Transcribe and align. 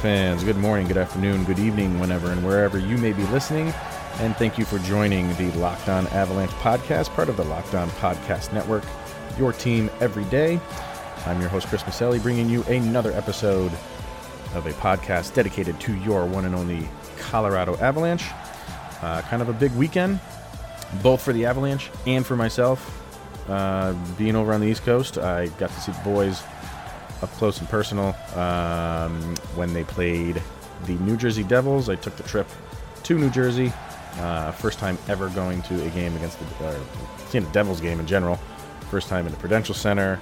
Fans, 0.00 0.44
good 0.44 0.56
morning, 0.56 0.86
good 0.86 0.96
afternoon, 0.96 1.42
good 1.42 1.58
evening, 1.58 1.98
whenever 1.98 2.30
and 2.30 2.46
wherever 2.46 2.78
you 2.78 2.96
may 2.98 3.12
be 3.12 3.24
listening. 3.26 3.74
And 4.20 4.36
thank 4.36 4.56
you 4.56 4.64
for 4.64 4.78
joining 4.78 5.34
the 5.34 5.50
Locked 5.58 5.88
On 5.88 6.06
Avalanche 6.08 6.52
podcast, 6.52 7.08
part 7.10 7.28
of 7.28 7.36
the 7.36 7.42
Locked 7.42 7.74
On 7.74 7.90
Podcast 7.90 8.52
Network, 8.52 8.84
your 9.36 9.52
team 9.52 9.90
every 10.00 10.22
day. 10.26 10.60
I'm 11.26 11.40
your 11.40 11.48
host, 11.48 11.66
Chris 11.66 11.82
Maselli, 11.82 12.22
bringing 12.22 12.48
you 12.48 12.62
another 12.64 13.10
episode 13.10 13.72
of 14.54 14.66
a 14.66 14.72
podcast 14.74 15.34
dedicated 15.34 15.80
to 15.80 15.96
your 15.96 16.26
one 16.26 16.44
and 16.44 16.54
only 16.54 16.88
Colorado 17.18 17.76
Avalanche. 17.78 18.24
Uh, 19.02 19.20
kind 19.22 19.42
of 19.42 19.48
a 19.48 19.52
big 19.52 19.72
weekend, 19.72 20.20
both 21.02 21.22
for 21.22 21.32
the 21.32 21.44
Avalanche 21.44 21.90
and 22.06 22.24
for 22.24 22.36
myself. 22.36 23.04
Uh, 23.48 23.94
being 24.16 24.36
over 24.36 24.52
on 24.52 24.60
the 24.60 24.68
East 24.68 24.84
Coast, 24.84 25.18
I 25.18 25.48
got 25.58 25.70
to 25.70 25.80
see 25.80 25.90
the 25.90 26.00
boys 26.04 26.40
up 27.22 27.30
close 27.32 27.60
and 27.60 27.68
personal 27.68 28.14
um, 28.34 29.34
when 29.54 29.72
they 29.72 29.84
played 29.84 30.42
the 30.86 30.94
New 30.94 31.16
Jersey 31.16 31.42
Devils. 31.42 31.88
I 31.88 31.96
took 31.96 32.16
the 32.16 32.22
trip 32.22 32.46
to 33.04 33.18
New 33.18 33.30
Jersey. 33.30 33.72
Uh, 34.18 34.52
first 34.52 34.78
time 34.78 34.98
ever 35.08 35.28
going 35.30 35.62
to 35.62 35.84
a 35.84 35.90
game 35.90 36.14
against 36.16 36.38
the 36.38 36.76
seeing 37.28 37.44
a 37.44 37.52
Devils 37.52 37.80
game 37.80 38.00
in 38.00 38.06
general. 38.06 38.36
First 38.90 39.08
time 39.08 39.26
in 39.26 39.32
the 39.32 39.38
Prudential 39.38 39.74
Center. 39.74 40.18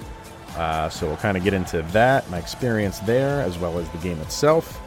Uh, 0.55 0.89
so 0.89 1.07
we'll 1.07 1.17
kind 1.17 1.37
of 1.37 1.43
get 1.43 1.53
into 1.53 1.81
that, 1.83 2.29
my 2.29 2.37
experience 2.39 2.99
there, 2.99 3.41
as 3.41 3.57
well 3.57 3.77
as 3.77 3.87
the 3.89 3.97
game 3.99 4.19
itself. 4.21 4.81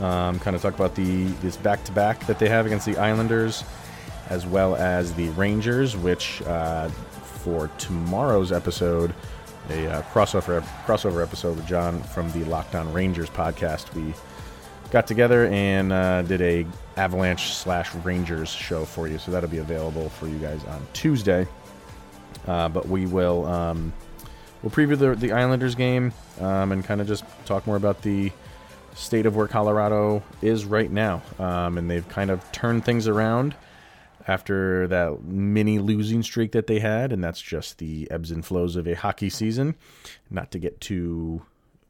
Um, 0.00 0.38
kind 0.38 0.56
of 0.56 0.62
talk 0.62 0.74
about 0.74 0.94
the 0.94 1.24
this 1.42 1.58
back 1.58 1.84
to 1.84 1.92
back 1.92 2.26
that 2.26 2.38
they 2.38 2.48
have 2.48 2.64
against 2.64 2.86
the 2.86 2.96
Islanders, 2.96 3.64
as 4.30 4.46
well 4.46 4.76
as 4.76 5.12
the 5.14 5.28
Rangers, 5.30 5.96
which 5.96 6.40
uh, 6.42 6.88
for 6.88 7.68
tomorrow's 7.76 8.52
episode 8.52 9.14
a 9.70 9.90
uh, 9.90 10.02
crossover 10.02 10.62
crossover 10.84 11.22
episode 11.22 11.56
with 11.56 11.66
John 11.66 12.02
from 12.02 12.30
the 12.32 12.44
Locked 12.44 12.74
On 12.74 12.92
Rangers 12.92 13.30
podcast. 13.30 13.92
We 13.94 14.14
got 14.90 15.06
together 15.06 15.46
and 15.46 15.92
uh, 15.92 16.22
did 16.22 16.42
a 16.42 16.66
Avalanche 16.96 17.54
slash 17.54 17.94
Rangers 17.96 18.48
show 18.48 18.84
for 18.84 19.06
you, 19.08 19.18
so 19.18 19.30
that'll 19.30 19.48
be 19.48 19.58
available 19.58 20.08
for 20.08 20.26
you 20.26 20.38
guys 20.38 20.64
on 20.64 20.86
Tuesday. 20.92 21.46
Uh, 22.46 22.68
but 22.68 22.88
we 22.88 23.06
will 23.06 23.46
um, 23.46 23.92
we'll 24.62 24.70
preview 24.70 24.98
the, 24.98 25.14
the 25.14 25.32
Islanders 25.32 25.74
game 25.74 26.12
um, 26.40 26.72
and 26.72 26.84
kind 26.84 27.00
of 27.00 27.06
just 27.06 27.24
talk 27.44 27.66
more 27.66 27.76
about 27.76 28.02
the 28.02 28.32
state 28.94 29.24
of 29.24 29.36
where 29.36 29.46
Colorado 29.46 30.22
is 30.42 30.64
right 30.64 30.90
now, 30.90 31.22
um, 31.38 31.78
and 31.78 31.88
they've 31.88 32.08
kind 32.08 32.30
of 32.30 32.50
turned 32.52 32.84
things 32.84 33.06
around 33.06 33.54
after 34.26 34.86
that 34.88 35.22
mini 35.24 35.78
losing 35.78 36.22
streak 36.22 36.52
that 36.52 36.66
they 36.66 36.80
had, 36.80 37.12
and 37.12 37.22
that's 37.22 37.40
just 37.40 37.78
the 37.78 38.10
ebbs 38.10 38.30
and 38.30 38.44
flows 38.44 38.76
of 38.76 38.86
a 38.86 38.94
hockey 38.94 39.30
season. 39.30 39.76
Not 40.30 40.50
to 40.52 40.58
get 40.58 40.80
too 40.80 41.42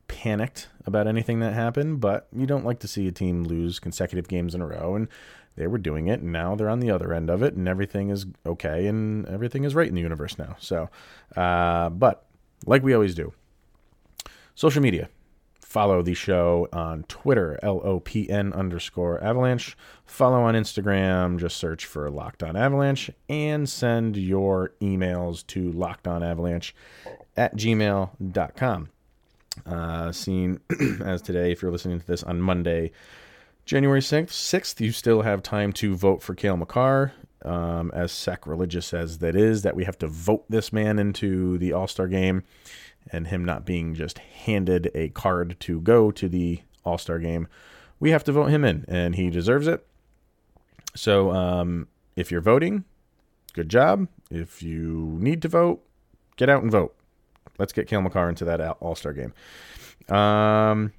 panicked 0.08 0.68
about 0.86 1.06
anything 1.06 1.40
that 1.40 1.54
happened, 1.54 2.00
but 2.00 2.28
you 2.36 2.46
don't 2.46 2.64
like 2.64 2.80
to 2.80 2.88
see 2.88 3.06
a 3.06 3.12
team 3.12 3.44
lose 3.44 3.78
consecutive 3.78 4.28
games 4.28 4.54
in 4.54 4.60
a 4.60 4.66
row, 4.66 4.94
and 4.94 5.08
they 5.56 5.66
were 5.66 5.78
doing 5.78 6.08
it, 6.08 6.20
and 6.20 6.32
now 6.32 6.54
they're 6.54 6.70
on 6.70 6.80
the 6.80 6.90
other 6.90 7.12
end 7.12 7.30
of 7.30 7.42
it, 7.42 7.54
and 7.54 7.68
everything 7.68 8.10
is 8.10 8.26
okay, 8.46 8.86
and 8.86 9.26
everything 9.26 9.64
is 9.64 9.74
right 9.74 9.88
in 9.88 9.94
the 9.94 10.00
universe 10.00 10.38
now. 10.38 10.56
So, 10.58 10.88
uh, 11.36 11.90
but 11.90 12.26
like 12.66 12.82
we 12.82 12.94
always 12.94 13.14
do, 13.14 13.32
social 14.54 14.82
media 14.82 15.08
Follow 15.70 16.02
the 16.02 16.14
show 16.14 16.66
on 16.72 17.04
Twitter, 17.04 17.56
LOPN 17.62 18.52
underscore 18.52 19.22
avalanche. 19.22 19.76
Follow 20.04 20.40
on 20.40 20.56
Instagram, 20.56 21.38
just 21.38 21.58
search 21.58 21.86
for 21.86 22.10
Locked 22.10 22.42
On 22.42 22.56
Avalanche, 22.56 23.08
and 23.28 23.68
send 23.68 24.16
your 24.16 24.72
emails 24.80 25.46
to 25.46 25.70
lockedonavalanche 25.70 26.72
at 27.36 27.54
gmail.com. 27.54 28.88
Uh, 29.64 30.10
seen 30.10 30.58
as 31.04 31.22
today, 31.22 31.52
if 31.52 31.62
you're 31.62 31.70
listening 31.70 32.00
to 32.00 32.06
this 32.08 32.24
on 32.24 32.40
Monday, 32.40 32.90
January 33.64 34.00
6th, 34.00 34.30
6th, 34.30 34.80
you 34.80 34.90
still 34.90 35.22
have 35.22 35.40
time 35.40 35.72
to 35.74 35.94
vote 35.94 36.20
for 36.20 36.34
Cale 36.34 36.56
Makar. 36.56 37.12
Um, 37.42 37.90
as 37.94 38.12
sacrilegious 38.12 38.92
as 38.92 39.18
that 39.18 39.34
is, 39.34 39.62
that 39.62 39.74
we 39.74 39.84
have 39.84 39.96
to 39.98 40.08
vote 40.08 40.44
this 40.50 40.74
man 40.74 40.98
into 40.98 41.56
the 41.58 41.72
All 41.72 41.86
Star 41.86 42.08
game 42.08 42.42
and 43.12 43.28
him 43.28 43.44
not 43.44 43.64
being 43.64 43.94
just 43.94 44.18
handed 44.18 44.90
a 44.94 45.08
card 45.10 45.56
to 45.60 45.80
go 45.80 46.10
to 46.10 46.28
the 46.28 46.60
All 46.84 46.98
Star 46.98 47.18
game, 47.18 47.48
we 47.98 48.10
have 48.10 48.24
to 48.24 48.32
vote 48.32 48.46
him 48.46 48.64
in, 48.64 48.84
and 48.88 49.14
he 49.14 49.30
deserves 49.30 49.66
it. 49.66 49.86
So 50.94 51.30
um, 51.32 51.88
if 52.16 52.30
you're 52.30 52.40
voting, 52.40 52.84
good 53.52 53.68
job. 53.68 54.08
If 54.30 54.62
you 54.62 55.16
need 55.20 55.42
to 55.42 55.48
vote, 55.48 55.82
get 56.36 56.48
out 56.48 56.62
and 56.62 56.70
vote. 56.70 56.94
Let's 57.58 57.72
get 57.72 57.88
Cale 57.88 58.00
Makar 58.00 58.28
into 58.28 58.44
that 58.46 58.60
All 58.60 58.94
Star 58.94 59.12
game. 59.12 59.32
Um, 60.08 60.92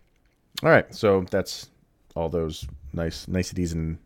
all 0.63 0.69
right, 0.69 0.93
so 0.93 1.25
that's 1.29 1.69
all 2.16 2.29
those 2.29 2.67
nice 2.93 3.28
niceties 3.28 3.73
and 3.73 3.97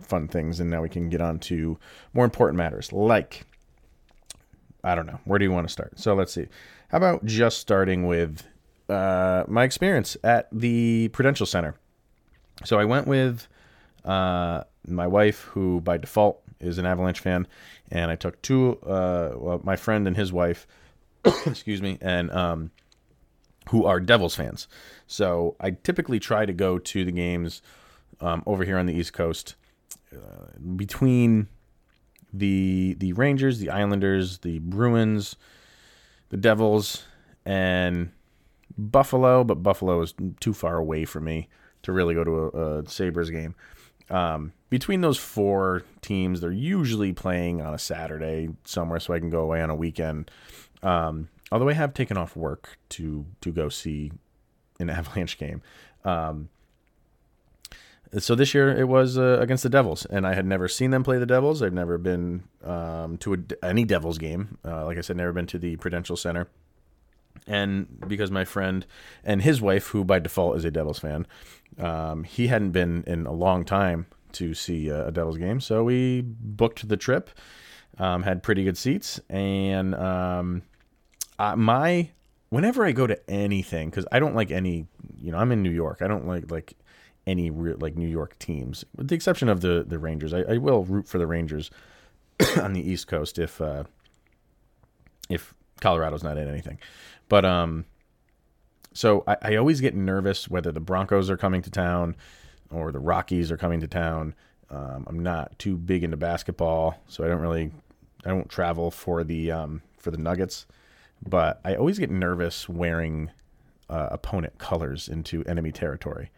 fun 0.00 0.28
things, 0.28 0.60
and 0.60 0.68
now 0.68 0.82
we 0.82 0.88
can 0.88 1.08
get 1.08 1.20
on 1.20 1.38
to 1.38 1.78
more 2.12 2.24
important 2.24 2.58
matters, 2.58 2.92
like 2.92 3.46
I 4.84 4.94
don't 4.94 5.06
know, 5.06 5.20
where 5.24 5.38
do 5.38 5.44
you 5.44 5.52
want 5.52 5.66
to 5.66 5.72
start? 5.72 5.98
So 5.98 6.14
let's 6.14 6.32
see. 6.32 6.48
How 6.92 6.98
about 6.98 7.24
just 7.24 7.56
starting 7.56 8.06
with 8.06 8.46
uh, 8.86 9.44
my 9.48 9.64
experience 9.64 10.14
at 10.22 10.48
the 10.52 11.08
Prudential 11.08 11.46
Center? 11.46 11.74
So 12.66 12.78
I 12.78 12.84
went 12.84 13.06
with 13.06 13.48
uh, 14.04 14.64
my 14.86 15.06
wife, 15.06 15.40
who 15.44 15.80
by 15.80 15.96
default 15.96 16.42
is 16.60 16.76
an 16.76 16.84
Avalanche 16.84 17.20
fan, 17.20 17.48
and 17.90 18.10
I 18.10 18.16
took 18.16 18.42
two, 18.42 18.78
uh, 18.82 19.32
well, 19.36 19.62
my 19.64 19.74
friend 19.74 20.06
and 20.06 20.14
his 20.14 20.34
wife, 20.34 20.66
excuse 21.46 21.80
me, 21.80 21.96
and 22.02 22.30
um, 22.30 22.70
who 23.70 23.86
are 23.86 23.98
Devils 23.98 24.34
fans. 24.34 24.68
So 25.06 25.56
I 25.60 25.70
typically 25.70 26.20
try 26.20 26.44
to 26.44 26.52
go 26.52 26.78
to 26.78 27.06
the 27.06 27.12
games 27.12 27.62
um, 28.20 28.42
over 28.44 28.64
here 28.64 28.76
on 28.76 28.84
the 28.84 28.92
East 28.92 29.14
Coast 29.14 29.54
uh, 30.14 30.58
between 30.76 31.48
the 32.34 32.96
the 32.98 33.14
Rangers, 33.14 33.60
the 33.60 33.70
Islanders, 33.70 34.38
the 34.40 34.58
Bruins, 34.58 35.36
the 36.32 36.38
Devils, 36.38 37.04
and 37.44 38.10
Buffalo, 38.76 39.44
but 39.44 39.62
Buffalo 39.62 40.00
is 40.00 40.14
too 40.40 40.54
far 40.54 40.78
away 40.78 41.04
for 41.04 41.20
me 41.20 41.48
to 41.82 41.92
really 41.92 42.14
go 42.14 42.24
to 42.24 42.30
a, 42.30 42.78
a 42.80 42.88
Sabres 42.88 43.30
game. 43.30 43.54
Um, 44.08 44.52
between 44.70 45.02
those 45.02 45.18
four 45.18 45.82
teams, 46.00 46.40
they're 46.40 46.50
usually 46.50 47.12
playing 47.12 47.60
on 47.60 47.74
a 47.74 47.78
Saturday 47.78 48.48
somewhere, 48.64 48.98
so 48.98 49.12
I 49.12 49.20
can 49.20 49.28
go 49.28 49.40
away 49.40 49.60
on 49.60 49.68
a 49.68 49.74
weekend. 49.74 50.30
Um, 50.82 51.28
although 51.52 51.68
I 51.68 51.74
have 51.74 51.92
taken 51.92 52.16
off 52.16 52.34
work 52.34 52.78
to 52.90 53.26
to 53.42 53.52
go 53.52 53.68
see 53.68 54.10
an 54.80 54.88
Avalanche 54.90 55.38
game. 55.38 55.60
Um, 56.04 56.48
so 58.18 58.34
this 58.34 58.54
year 58.54 58.68
it 58.76 58.88
was 58.88 59.16
uh, 59.16 59.38
against 59.40 59.62
the 59.62 59.68
Devils, 59.68 60.04
and 60.06 60.26
I 60.26 60.34
had 60.34 60.46
never 60.46 60.68
seen 60.68 60.90
them 60.90 61.02
play 61.02 61.18
the 61.18 61.26
Devils. 61.26 61.62
I've 61.62 61.72
never 61.72 61.98
been 61.98 62.44
um, 62.62 63.16
to 63.18 63.34
a, 63.34 63.64
any 63.64 63.84
Devils 63.84 64.18
game. 64.18 64.58
Uh, 64.64 64.84
like 64.84 64.98
I 64.98 65.00
said, 65.00 65.16
never 65.16 65.32
been 65.32 65.46
to 65.46 65.58
the 65.58 65.76
Prudential 65.76 66.16
Center. 66.16 66.48
And 67.46 67.86
because 68.06 68.30
my 68.30 68.44
friend 68.44 68.86
and 69.24 69.42
his 69.42 69.60
wife, 69.60 69.88
who 69.88 70.04
by 70.04 70.18
default 70.18 70.56
is 70.56 70.64
a 70.64 70.70
Devils 70.70 70.98
fan, 70.98 71.26
um, 71.78 72.24
he 72.24 72.48
hadn't 72.48 72.70
been 72.72 73.02
in 73.06 73.26
a 73.26 73.32
long 73.32 73.64
time 73.64 74.06
to 74.32 74.54
see 74.54 74.88
a, 74.88 75.08
a 75.08 75.10
Devils 75.10 75.38
game, 75.38 75.60
so 75.60 75.82
we 75.82 76.22
booked 76.22 76.88
the 76.88 76.96
trip. 76.96 77.30
Um, 77.98 78.22
had 78.22 78.42
pretty 78.42 78.64
good 78.64 78.78
seats, 78.78 79.20
and 79.28 79.94
um, 79.94 80.62
uh, 81.38 81.56
my 81.56 82.08
whenever 82.48 82.86
I 82.86 82.92
go 82.92 83.06
to 83.06 83.18
anything, 83.30 83.90
because 83.90 84.06
I 84.10 84.18
don't 84.18 84.34
like 84.34 84.50
any, 84.50 84.86
you 85.18 85.30
know, 85.30 85.38
I'm 85.38 85.52
in 85.52 85.62
New 85.62 85.70
York. 85.70 86.00
I 86.00 86.06
don't 86.06 86.26
like 86.26 86.50
like 86.50 86.74
any 87.26 87.50
real, 87.50 87.76
like 87.78 87.96
New 87.96 88.08
York 88.08 88.38
teams, 88.38 88.84
with 88.96 89.08
the 89.08 89.14
exception 89.14 89.48
of 89.48 89.60
the 89.60 89.84
the 89.86 89.98
Rangers. 89.98 90.32
I, 90.32 90.40
I 90.42 90.56
will 90.58 90.84
root 90.84 91.06
for 91.08 91.18
the 91.18 91.26
Rangers 91.26 91.70
on 92.60 92.72
the 92.72 92.88
East 92.88 93.06
Coast 93.06 93.38
if 93.38 93.60
uh, 93.60 93.84
if 95.28 95.54
Colorado's 95.80 96.22
not 96.22 96.38
in 96.38 96.48
anything. 96.48 96.78
But 97.28 97.44
um, 97.44 97.84
so 98.92 99.24
I, 99.26 99.36
I 99.42 99.56
always 99.56 99.80
get 99.80 99.94
nervous 99.94 100.48
whether 100.48 100.72
the 100.72 100.80
Broncos 100.80 101.30
are 101.30 101.36
coming 101.36 101.62
to 101.62 101.70
town 101.70 102.16
or 102.70 102.92
the 102.92 102.98
Rockies 102.98 103.50
are 103.50 103.56
coming 103.56 103.80
to 103.80 103.88
town. 103.88 104.34
Um, 104.70 105.04
I'm 105.06 105.22
not 105.22 105.58
too 105.58 105.76
big 105.76 106.02
into 106.02 106.16
basketball, 106.16 106.98
so 107.06 107.24
I 107.24 107.28
don't 107.28 107.40
really 107.40 107.70
I 108.24 108.30
don't 108.30 108.48
travel 108.48 108.90
for 108.90 109.22
the 109.24 109.50
um, 109.50 109.82
for 109.98 110.10
the 110.10 110.18
Nuggets. 110.18 110.66
But 111.24 111.60
I 111.64 111.76
always 111.76 112.00
get 112.00 112.10
nervous 112.10 112.68
wearing 112.68 113.30
uh, 113.88 114.08
opponent 114.10 114.58
colors 114.58 115.08
into 115.08 115.44
enemy 115.44 115.70
territory 115.70 116.30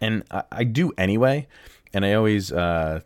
and 0.00 0.24
I, 0.30 0.42
I 0.52 0.64
do 0.64 0.92
anyway. 0.98 1.46
And 1.92 2.04
I 2.04 2.14
always 2.14 2.52
uh, 2.52 3.00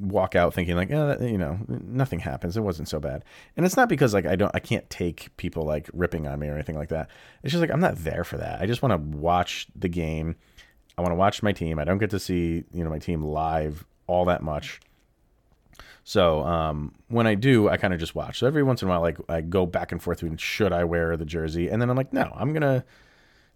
walk 0.00 0.34
out 0.34 0.54
thinking 0.54 0.76
like, 0.76 0.90
oh, 0.90 1.18
you 1.20 1.38
know, 1.38 1.58
nothing 1.68 2.20
happens. 2.20 2.56
It 2.56 2.62
wasn't 2.62 2.88
so 2.88 3.00
bad. 3.00 3.24
And 3.56 3.66
it's 3.66 3.76
not 3.76 3.88
because 3.88 4.14
like 4.14 4.26
I 4.26 4.36
don't, 4.36 4.54
I 4.54 4.60
can't 4.60 4.88
take 4.90 5.36
people 5.36 5.64
like 5.64 5.88
ripping 5.92 6.26
on 6.26 6.38
me 6.38 6.48
or 6.48 6.54
anything 6.54 6.76
like 6.76 6.88
that. 6.88 7.10
It's 7.42 7.52
just 7.52 7.60
like 7.60 7.70
I'm 7.70 7.80
not 7.80 7.96
there 7.96 8.24
for 8.24 8.38
that. 8.38 8.60
I 8.60 8.66
just 8.66 8.82
want 8.82 8.92
to 8.92 9.18
watch 9.18 9.66
the 9.76 9.88
game. 9.88 10.36
I 10.96 11.02
want 11.02 11.12
to 11.12 11.16
watch 11.16 11.42
my 11.42 11.52
team. 11.52 11.78
I 11.78 11.84
don't 11.84 11.98
get 11.98 12.10
to 12.10 12.18
see 12.18 12.64
you 12.72 12.84
know 12.84 12.90
my 12.90 12.98
team 12.98 13.22
live 13.22 13.84
all 14.06 14.24
that 14.26 14.42
much. 14.42 14.80
So 16.04 16.42
um, 16.44 16.94
when 17.08 17.26
I 17.26 17.34
do, 17.34 17.70
I 17.70 17.78
kind 17.78 17.94
of 17.94 18.00
just 18.00 18.14
watch. 18.14 18.38
So 18.38 18.46
every 18.46 18.62
once 18.62 18.82
in 18.82 18.88
a 18.88 18.90
while, 18.90 19.00
like 19.00 19.16
I 19.28 19.40
go 19.40 19.64
back 19.64 19.90
and 19.90 20.02
forth 20.02 20.18
between 20.20 20.36
should 20.36 20.72
I 20.72 20.84
wear 20.84 21.16
the 21.16 21.24
jersey, 21.24 21.68
and 21.68 21.80
then 21.80 21.90
I'm 21.90 21.96
like, 21.96 22.12
no, 22.12 22.32
I'm 22.36 22.52
gonna 22.52 22.84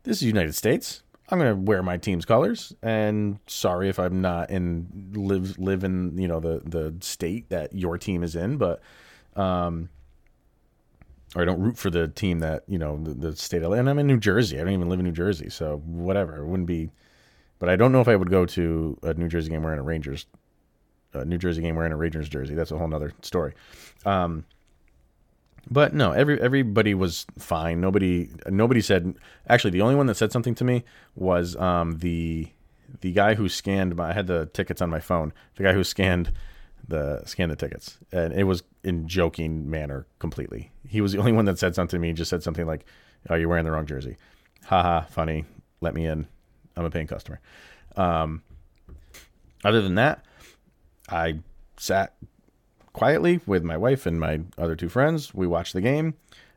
this 0.02 0.18
is 0.18 0.24
United 0.24 0.54
States. 0.54 1.02
I'm 1.30 1.38
gonna 1.38 1.56
wear 1.56 1.82
my 1.82 1.98
team's 1.98 2.24
colors, 2.24 2.74
and 2.82 3.38
sorry 3.46 3.88
if 3.88 3.98
I'm 3.98 4.20
not 4.20 4.50
in 4.50 5.12
live 5.14 5.58
live 5.58 5.84
in 5.84 6.16
you 6.16 6.26
know 6.26 6.40
the 6.40 6.62
the 6.64 6.94
state 7.00 7.50
that 7.50 7.74
your 7.74 7.98
team 7.98 8.22
is 8.22 8.34
in, 8.34 8.56
but 8.56 8.80
um, 9.36 9.90
or 11.34 11.42
I 11.42 11.44
don't 11.44 11.60
root 11.60 11.76
for 11.76 11.90
the 11.90 12.08
team 12.08 12.38
that 12.40 12.64
you 12.66 12.78
know 12.78 12.98
the, 13.02 13.14
the 13.14 13.36
state 13.36 13.62
of. 13.62 13.72
And 13.72 13.90
I'm 13.90 13.98
in 13.98 14.06
New 14.06 14.18
Jersey. 14.18 14.58
I 14.58 14.64
don't 14.64 14.72
even 14.72 14.88
live 14.88 15.00
in 15.00 15.04
New 15.04 15.12
Jersey, 15.12 15.50
so 15.50 15.82
whatever. 15.84 16.36
It 16.36 16.46
wouldn't 16.46 16.66
be. 16.66 16.90
But 17.58 17.68
I 17.68 17.76
don't 17.76 17.92
know 17.92 18.00
if 18.00 18.08
I 18.08 18.16
would 18.16 18.30
go 18.30 18.46
to 18.46 18.96
a 19.02 19.14
New 19.14 19.28
Jersey 19.28 19.50
game 19.50 19.62
wearing 19.62 19.80
a 19.80 19.82
Rangers, 19.82 20.26
a 21.12 21.24
New 21.24 21.38
Jersey 21.38 21.60
game 21.60 21.74
wearing 21.74 21.92
a 21.92 21.96
Rangers 21.96 22.28
jersey. 22.28 22.54
That's 22.54 22.70
a 22.70 22.78
whole 22.78 22.88
nother 22.88 23.12
story. 23.20 23.54
Um, 24.06 24.44
but 25.70 25.94
no, 25.94 26.12
every 26.12 26.40
everybody 26.40 26.94
was 26.94 27.26
fine. 27.38 27.80
Nobody 27.80 28.30
nobody 28.48 28.80
said. 28.80 29.14
Actually, 29.48 29.70
the 29.70 29.82
only 29.82 29.94
one 29.94 30.06
that 30.06 30.16
said 30.16 30.32
something 30.32 30.54
to 30.56 30.64
me 30.64 30.84
was 31.14 31.56
um, 31.56 31.98
the 31.98 32.48
the 33.00 33.12
guy 33.12 33.34
who 33.34 33.48
scanned 33.48 33.96
my. 33.96 34.10
I 34.10 34.12
had 34.12 34.26
the 34.26 34.46
tickets 34.46 34.80
on 34.80 34.90
my 34.90 35.00
phone. 35.00 35.32
The 35.56 35.64
guy 35.64 35.72
who 35.72 35.84
scanned 35.84 36.32
the 36.86 37.22
scanned 37.26 37.50
the 37.50 37.56
tickets, 37.56 37.98
and 38.12 38.32
it 38.32 38.44
was 38.44 38.62
in 38.82 39.06
joking 39.08 39.68
manner 39.68 40.06
completely. 40.18 40.70
He 40.88 41.00
was 41.00 41.12
the 41.12 41.18
only 41.18 41.32
one 41.32 41.44
that 41.44 41.58
said 41.58 41.74
something 41.74 41.98
to 41.98 42.00
me. 42.00 42.12
Just 42.12 42.30
said 42.30 42.42
something 42.42 42.66
like, 42.66 42.86
"Oh, 43.28 43.34
you're 43.34 43.48
wearing 43.48 43.64
the 43.64 43.72
wrong 43.72 43.86
jersey." 43.86 44.16
Haha, 44.64 45.02
funny. 45.02 45.44
Let 45.80 45.94
me 45.94 46.06
in. 46.06 46.26
I'm 46.76 46.84
a 46.84 46.90
paying 46.90 47.06
customer. 47.06 47.40
Um, 47.96 48.42
other 49.64 49.82
than 49.82 49.96
that, 49.96 50.24
I 51.08 51.40
sat 51.76 52.14
quietly 52.98 53.40
with 53.46 53.62
my 53.62 53.76
wife 53.76 54.06
and 54.06 54.18
my 54.18 54.40
other 54.58 54.74
two 54.74 54.88
friends. 54.88 55.32
We 55.32 55.46
watched 55.46 55.72
the 55.72 55.80
game. 55.80 56.14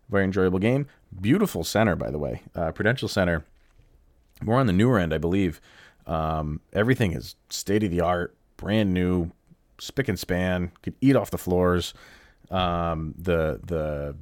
Very 0.10 0.24
enjoyable 0.24 0.58
game. 0.58 0.88
Beautiful 1.22 1.64
center, 1.64 1.96
by 1.96 2.10
the 2.10 2.18
way. 2.18 2.42
Uh, 2.56 2.72
Prudential 2.72 3.08
Center. 3.08 3.46
More 4.42 4.60
on 4.60 4.66
the 4.66 4.74
newer 4.74 4.98
end, 4.98 5.14
I 5.14 5.20
believe. 5.20 5.62
Um, 6.08 6.62
everything 6.74 7.12
is 7.12 7.36
state 7.50 7.84
of 7.84 7.92
the 7.92 8.02
art, 8.02 8.36
brand 8.58 8.92
new, 8.92 9.30
spick 9.80 10.10
and 10.10 10.18
span. 10.18 10.72
Could 10.82 10.96
eat 11.00 11.16
off 11.16 11.30
the 11.30 11.38
floors. 11.38 11.94
Um, 12.50 13.14
the 13.20 13.60
the 13.64 14.16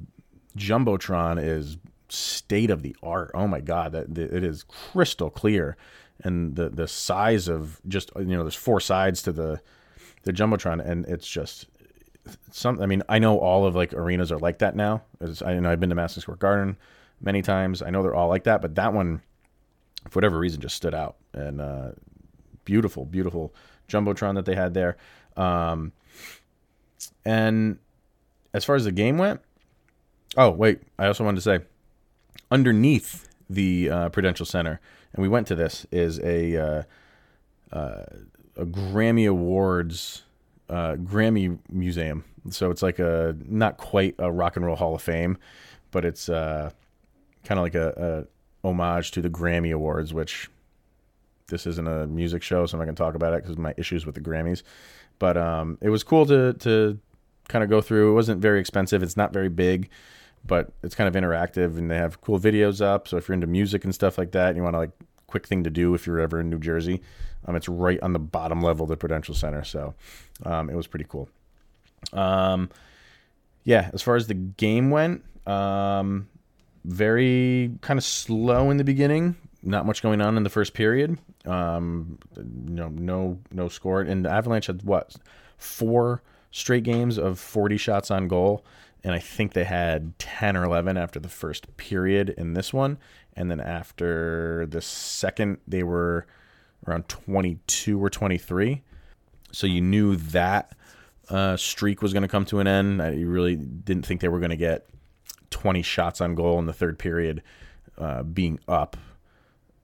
jumbotron 0.58 1.42
is 1.42 1.78
state 2.10 2.68
of 2.68 2.82
the 2.82 2.94
art. 3.02 3.30
Oh 3.32 3.48
my 3.48 3.60
god, 3.60 3.92
that 3.92 4.18
it 4.18 4.44
is 4.44 4.62
crystal 4.64 5.30
clear, 5.30 5.78
and 6.22 6.54
the 6.54 6.68
the 6.68 6.86
size 6.86 7.48
of 7.48 7.80
just 7.88 8.10
you 8.16 8.26
know 8.26 8.42
there's 8.42 8.54
four 8.54 8.78
sides 8.78 9.22
to 9.22 9.32
the 9.32 9.62
the 10.24 10.34
jumbotron, 10.34 10.86
and 10.86 11.06
it's 11.06 11.26
just 11.26 11.66
some. 12.50 12.80
I 12.80 12.86
mean, 12.86 13.02
I 13.08 13.18
know 13.18 13.38
all 13.38 13.66
of 13.66 13.74
like 13.74 13.92
arenas 13.92 14.32
are 14.32 14.38
like 14.38 14.58
that 14.58 14.76
now. 14.76 15.02
As 15.20 15.42
I 15.42 15.54
you 15.54 15.60
know, 15.60 15.70
I've 15.70 15.80
been 15.80 15.90
to 15.90 15.94
Madison 15.94 16.22
Square 16.22 16.38
Garden 16.38 16.76
many 17.20 17.42
times. 17.42 17.82
I 17.82 17.90
know 17.90 18.02
they're 18.02 18.14
all 18.14 18.28
like 18.28 18.44
that, 18.44 18.62
but 18.62 18.74
that 18.76 18.92
one, 18.92 19.22
for 20.08 20.18
whatever 20.18 20.38
reason, 20.38 20.60
just 20.60 20.76
stood 20.76 20.94
out. 20.94 21.16
And 21.32 21.60
uh, 21.60 21.90
beautiful, 22.64 23.04
beautiful 23.04 23.54
jumbotron 23.88 24.34
that 24.34 24.44
they 24.44 24.54
had 24.54 24.74
there. 24.74 24.96
Um, 25.36 25.92
and 27.24 27.78
as 28.52 28.64
far 28.64 28.76
as 28.76 28.84
the 28.84 28.92
game 28.92 29.18
went, 29.18 29.40
oh 30.36 30.50
wait, 30.50 30.80
I 30.98 31.06
also 31.06 31.24
wanted 31.24 31.36
to 31.36 31.42
say, 31.42 31.60
underneath 32.50 33.28
the 33.48 33.90
uh, 33.90 34.08
Prudential 34.10 34.46
Center, 34.46 34.80
and 35.12 35.22
we 35.22 35.28
went 35.28 35.46
to 35.48 35.54
this 35.54 35.86
is 35.90 36.20
a 36.20 36.56
uh, 36.56 36.82
uh, 37.72 38.04
a 38.56 38.66
Grammy 38.66 39.28
Awards 39.28 40.22
uh, 40.70 40.94
Grammy 40.96 41.58
Museum. 41.68 42.24
So 42.48 42.70
it's 42.70 42.82
like 42.82 42.98
a 42.98 43.36
not 43.44 43.76
quite 43.76 44.14
a 44.18 44.30
Rock 44.30 44.56
and 44.56 44.64
Roll 44.64 44.76
Hall 44.76 44.94
of 44.94 45.02
Fame, 45.02 45.36
but 45.90 46.04
it's 46.04 46.28
uh, 46.28 46.70
kind 47.44 47.58
of 47.58 47.64
like 47.64 47.74
a, 47.74 48.26
a, 48.64 48.68
homage 48.68 49.10
to 49.12 49.22
the 49.22 49.30
Grammy 49.30 49.72
Awards, 49.74 50.12
which 50.12 50.50
this 51.48 51.66
isn't 51.66 51.88
a 51.88 52.06
music 52.06 52.42
show, 52.42 52.66
so 52.66 52.76
I'm 52.76 52.78
not 52.78 52.84
gonna 52.84 52.96
talk 52.96 53.14
about 53.14 53.34
it 53.34 53.42
because 53.42 53.58
my 53.58 53.74
issues 53.76 54.06
with 54.06 54.14
the 54.14 54.20
Grammys. 54.20 54.62
But 55.18 55.36
um, 55.36 55.76
it 55.80 55.90
was 55.90 56.02
cool 56.02 56.24
to 56.26 56.54
to 56.54 56.98
kind 57.48 57.64
of 57.64 57.68
go 57.68 57.80
through. 57.80 58.12
It 58.12 58.14
wasn't 58.14 58.40
very 58.40 58.60
expensive. 58.60 59.02
It's 59.02 59.16
not 59.16 59.32
very 59.32 59.48
big, 59.48 59.90
but 60.46 60.72
it's 60.82 60.94
kind 60.94 61.14
of 61.14 61.20
interactive, 61.20 61.76
and 61.76 61.90
they 61.90 61.96
have 61.96 62.20
cool 62.20 62.38
videos 62.38 62.80
up. 62.80 63.08
So 63.08 63.16
if 63.16 63.28
you're 63.28 63.34
into 63.34 63.46
music 63.46 63.84
and 63.84 63.94
stuff 63.94 64.16
like 64.16 64.32
that, 64.32 64.48
and 64.48 64.56
you 64.56 64.62
want 64.62 64.74
to 64.74 64.78
like 64.78 64.92
quick 65.30 65.46
thing 65.46 65.64
to 65.64 65.70
do 65.70 65.94
if 65.94 66.06
you're 66.06 66.20
ever 66.20 66.40
in 66.40 66.50
New 66.50 66.58
Jersey, 66.58 67.02
um, 67.46 67.56
it's 67.56 67.68
right 67.68 68.00
on 68.02 68.12
the 68.12 68.18
bottom 68.18 68.60
level 68.60 68.84
of 68.84 68.90
the 68.90 68.96
Prudential 68.96 69.34
Center, 69.34 69.64
so 69.64 69.94
um, 70.44 70.68
it 70.68 70.76
was 70.76 70.86
pretty 70.86 71.06
cool. 71.08 71.28
Um, 72.12 72.70
yeah, 73.64 73.90
as 73.92 74.02
far 74.02 74.16
as 74.16 74.26
the 74.26 74.34
game 74.34 74.90
went, 74.90 75.22
um, 75.46 76.28
very 76.84 77.72
kind 77.80 77.98
of 77.98 78.04
slow 78.04 78.70
in 78.70 78.76
the 78.76 78.84
beginning. 78.84 79.36
Not 79.62 79.84
much 79.84 80.02
going 80.02 80.22
on 80.22 80.36
in 80.36 80.42
the 80.42 80.50
first 80.50 80.72
period. 80.72 81.18
Um, 81.44 82.18
no, 82.36 82.88
no, 82.88 83.38
no 83.52 83.68
score. 83.68 84.00
And 84.00 84.24
the 84.24 84.30
Avalanche 84.30 84.66
had 84.66 84.82
what 84.82 85.14
four 85.58 86.22
straight 86.50 86.82
games 86.82 87.18
of 87.18 87.38
40 87.38 87.76
shots 87.76 88.10
on 88.10 88.26
goal, 88.26 88.64
and 89.02 89.14
I 89.14 89.18
think 89.18 89.52
they 89.52 89.64
had 89.64 90.18
10 90.18 90.56
or 90.56 90.64
11 90.64 90.96
after 90.96 91.18
the 91.18 91.28
first 91.28 91.76
period 91.76 92.30
in 92.36 92.54
this 92.54 92.72
one, 92.72 92.98
and 93.34 93.50
then 93.50 93.60
after 93.60 94.66
the 94.68 94.80
second, 94.80 95.58
they 95.66 95.82
were 95.82 96.26
around 96.86 97.08
22 97.08 98.02
or 98.02 98.10
23. 98.10 98.82
So 99.52 99.66
you 99.66 99.80
knew 99.80 100.16
that 100.16 100.76
uh, 101.28 101.56
streak 101.56 102.02
was 102.02 102.12
going 102.12 102.22
to 102.22 102.28
come 102.28 102.44
to 102.46 102.60
an 102.60 102.66
end. 102.66 103.18
You 103.18 103.28
really 103.28 103.56
didn't 103.56 104.04
think 104.04 104.20
they 104.20 104.28
were 104.28 104.38
going 104.38 104.50
to 104.50 104.56
get 104.56 104.86
20 105.50 105.82
shots 105.82 106.20
on 106.20 106.34
goal 106.34 106.58
in 106.58 106.66
the 106.66 106.72
third 106.72 106.98
period, 106.98 107.42
uh, 107.98 108.22
being 108.22 108.58
up 108.68 108.96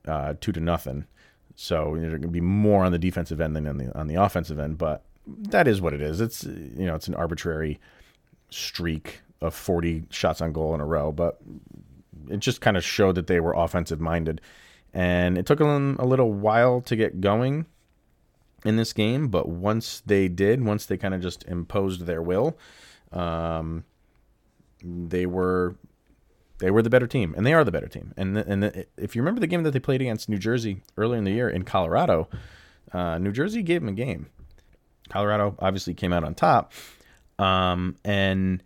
uh, 0.07 0.35
two 0.41 0.53
to 0.53 0.61
nothing. 0.61 1.07
So 1.55 1.95
there's 1.97 2.11
going 2.11 2.23
to 2.23 2.29
be 2.29 2.41
more 2.41 2.85
on 2.85 2.93
the 2.93 2.99
defensive 2.99 3.41
end 3.41 3.57
than 3.57 3.67
on 3.67 3.79
the 3.79 3.99
on 3.99 4.09
the 4.09 4.17
offensive 4.17 4.59
end. 4.59 4.79
But 4.79 5.05
that 5.27 5.67
is 5.67 5.81
what 5.81 5.95
it 5.95 6.03
is. 6.03 6.21
It's 6.21 6.45
you 6.45 6.87
know 6.87 6.95
it's 6.95 7.09
an 7.09 7.15
arbitrary 7.15 7.81
streak 8.57 9.21
of 9.41 9.55
40 9.55 10.05
shots 10.11 10.41
on 10.41 10.53
goal 10.53 10.75
in 10.75 10.81
a 10.81 10.87
row, 10.87 11.13
but 11.13 11.39
it 12.29 12.39
just 12.39 12.61
kind 12.61 12.77
of 12.77 12.85
showed 12.85 13.15
that 13.15 13.27
they 13.27 13.41
were 13.41 13.53
offensive 13.53 14.01
minded 14.01 14.41
and 14.97 15.37
it 15.37 15.45
took 15.45 15.59
them 15.59 15.97
a 15.99 16.07
little 16.07 16.33
while 16.33 16.81
to 16.81 16.97
get 16.97 17.21
going 17.21 17.67
in 18.65 18.77
this 18.77 18.95
game, 18.95 19.29
but 19.29 19.47
once 19.47 20.03
they 20.07 20.27
did, 20.27 20.65
once 20.65 20.87
they 20.87 20.97
kind 20.97 21.13
of 21.13 21.21
just 21.21 21.45
imposed 21.45 22.07
their 22.07 22.23
will, 22.23 22.57
um, 23.13 23.85
they 24.83 25.27
were 25.27 25.77
they 26.59 26.71
were 26.71 26.81
the 26.81 26.89
better 26.89 27.07
team, 27.07 27.35
and 27.37 27.47
they 27.47 27.53
are 27.53 27.63
the 27.63 27.71
better 27.71 27.89
team. 27.89 28.15
And 28.17 28.35
the, 28.35 28.49
and 28.49 28.63
the, 28.63 28.87
if 28.97 29.15
you 29.15 29.21
remember 29.21 29.41
the 29.41 29.47
game 29.47 29.65
that 29.65 29.73
they 29.73 29.79
played 29.79 30.01
against 30.01 30.31
New 30.31 30.39
Jersey 30.39 30.81
earlier 30.97 31.19
in 31.19 31.25
the 31.25 31.33
year 31.33 31.51
in 31.51 31.65
Colorado, 31.65 32.31
uh, 32.93 33.19
New 33.19 33.33
Jersey 33.33 33.63
gave 33.63 33.83
them 33.83 33.91
a 33.91 33.93
game. 33.93 34.29
Colorado 35.11 35.57
obviously 35.59 35.93
came 35.93 36.15
out 36.15 36.25
on 36.25 36.35
top, 36.35 36.73
um, 37.39 37.97
and 38.05 38.63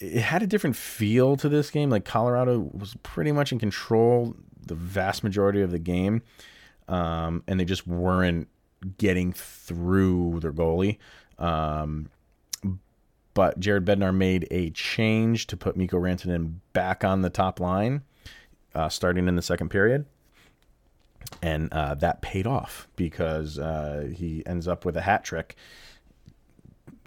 it 0.00 0.20
had 0.20 0.42
a 0.42 0.46
different 0.46 0.76
feel 0.76 1.36
to 1.36 1.48
this 1.48 1.70
game. 1.70 1.90
Like 1.90 2.04
Colorado 2.04 2.70
was 2.72 2.96
pretty 3.02 3.32
much 3.32 3.52
in 3.52 3.58
control 3.58 4.34
the 4.66 4.74
vast 4.74 5.22
majority 5.22 5.60
of 5.62 5.70
the 5.70 5.78
game, 5.78 6.22
um, 6.88 7.42
and 7.46 7.60
they 7.60 7.64
just 7.64 7.86
weren't 7.86 8.48
getting 8.98 9.32
through 9.32 10.40
their 10.40 10.52
goalie. 10.52 10.98
Um, 11.38 12.10
but 13.34 13.58
Jared 13.58 13.84
Bednar 13.84 14.14
made 14.14 14.46
a 14.50 14.70
change 14.70 15.48
to 15.48 15.56
put 15.56 15.76
Mikko 15.76 15.98
Rantanen 15.98 16.54
back 16.72 17.04
on 17.04 17.22
the 17.22 17.30
top 17.30 17.58
line, 17.58 18.02
uh, 18.74 18.88
starting 18.88 19.26
in 19.26 19.34
the 19.34 19.42
second 19.42 19.70
period. 19.70 20.06
And 21.42 21.72
uh, 21.72 21.94
that 21.96 22.22
paid 22.22 22.46
off 22.46 22.86
because 22.96 23.58
uh, 23.58 24.08
he 24.14 24.44
ends 24.46 24.68
up 24.68 24.84
with 24.84 24.96
a 24.96 25.00
hat 25.00 25.24
trick. 25.24 25.56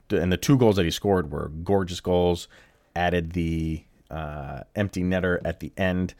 And 0.10 0.32
the 0.32 0.38
two 0.38 0.58
goals 0.58 0.78
that 0.78 0.86
he 0.86 0.92
scored 0.92 1.32
were 1.32 1.50
gorgeous 1.64 2.00
goals. 2.00 2.48
Added 2.96 3.34
the 3.34 3.84
uh, 4.10 4.62
empty 4.76 5.04
netter 5.04 5.40
at 5.46 5.60
the 5.60 5.72
end 5.78 6.16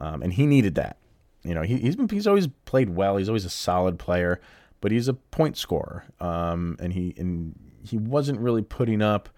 um, 0.00 0.22
and 0.22 0.32
he 0.32 0.46
needed 0.46 0.74
that. 0.76 0.96
You 1.44 1.54
know, 1.54 1.62
he, 1.62 1.76
he's 1.76 1.94
been, 1.94 2.08
he's 2.08 2.26
always 2.26 2.48
played 2.64 2.90
well. 2.90 3.16
He's 3.18 3.28
always 3.28 3.44
a 3.44 3.50
solid 3.50 3.98
player, 3.98 4.40
but 4.80 4.90
he's 4.90 5.08
a 5.08 5.14
point 5.14 5.56
scorer. 5.56 6.04
Um, 6.18 6.76
and 6.80 6.92
he 6.92 7.14
and 7.16 7.54
he 7.82 7.96
wasn't 7.96 8.40
really 8.40 8.62
putting 8.62 9.00
up 9.00 9.28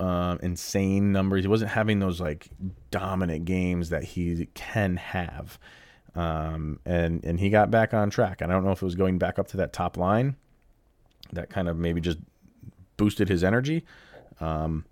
uh, 0.00 0.38
insane 0.40 1.12
numbers. 1.12 1.44
He 1.44 1.48
wasn't 1.48 1.72
having 1.72 1.98
those 1.98 2.20
like 2.20 2.48
dominant 2.90 3.44
games 3.44 3.90
that 3.90 4.04
he 4.04 4.48
can 4.54 4.96
have. 4.96 5.58
Um, 6.14 6.80
and 6.84 7.24
and 7.24 7.38
he 7.38 7.50
got 7.50 7.70
back 7.70 7.92
on 7.94 8.10
track. 8.10 8.42
I 8.42 8.46
don't 8.46 8.64
know 8.64 8.72
if 8.72 8.82
it 8.82 8.84
was 8.84 8.94
going 8.94 9.18
back 9.18 9.38
up 9.38 9.48
to 9.48 9.56
that 9.58 9.72
top 9.72 9.96
line 9.96 10.36
that 11.32 11.50
kind 11.50 11.68
of 11.68 11.78
maybe 11.78 12.00
just 12.00 12.18
boosted 13.02 13.28
his 13.28 13.42
energy. 13.42 13.84
Um, 14.40 14.84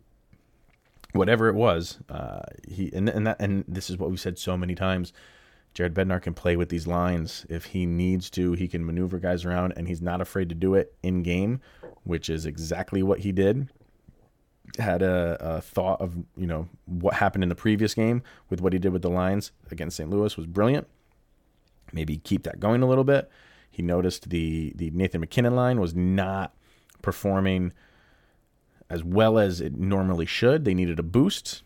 whatever 1.12 1.48
it 1.48 1.54
was, 1.54 2.00
uh, 2.08 2.42
he 2.66 2.90
and 2.92 3.08
and 3.08 3.24
that 3.24 3.36
and 3.38 3.64
this 3.68 3.88
is 3.88 3.98
what 3.98 4.10
we've 4.10 4.18
said 4.18 4.36
so 4.36 4.56
many 4.56 4.74
times. 4.74 5.12
Jared 5.74 5.94
Bednar 5.94 6.20
can 6.20 6.34
play 6.34 6.56
with 6.56 6.70
these 6.70 6.88
lines 6.88 7.46
if 7.48 7.66
he 7.66 7.86
needs 7.86 8.28
to. 8.30 8.54
He 8.54 8.66
can 8.66 8.84
maneuver 8.84 9.20
guys 9.20 9.44
around, 9.44 9.74
and 9.76 9.86
he's 9.86 10.02
not 10.02 10.20
afraid 10.20 10.48
to 10.48 10.56
do 10.56 10.74
it 10.74 10.92
in 11.04 11.22
game, 11.22 11.60
which 12.02 12.28
is 12.28 12.46
exactly 12.46 13.00
what 13.04 13.20
he 13.20 13.30
did. 13.30 13.68
Had 14.76 15.02
a, 15.02 15.36
a 15.38 15.60
thought 15.60 16.00
of 16.00 16.16
you 16.36 16.48
know 16.48 16.68
what 16.86 17.14
happened 17.14 17.44
in 17.44 17.48
the 17.48 17.54
previous 17.54 17.94
game 17.94 18.24
with 18.48 18.60
what 18.60 18.72
he 18.72 18.80
did 18.80 18.92
with 18.92 19.02
the 19.02 19.10
lines 19.10 19.52
against 19.70 19.96
St. 19.98 20.10
Louis 20.10 20.36
was 20.36 20.46
brilliant. 20.46 20.88
maybe 21.92 22.16
keep 22.18 22.42
that 22.42 22.58
going 22.58 22.82
a 22.82 22.88
little 22.88 23.04
bit. 23.04 23.30
He 23.70 23.82
noticed 23.82 24.30
the 24.30 24.72
the 24.74 24.90
Nathan 24.90 25.20
MacKinnon 25.20 25.54
line 25.54 25.78
was 25.78 25.94
not 25.94 26.56
performing 27.02 27.72
as 28.90 29.04
well 29.04 29.38
as 29.38 29.61
it 29.61 29.78
normally 29.78 30.26
should. 30.26 30.64
They 30.64 30.75
needed 30.75 30.99
a 30.99 31.04
boost. 31.04 31.62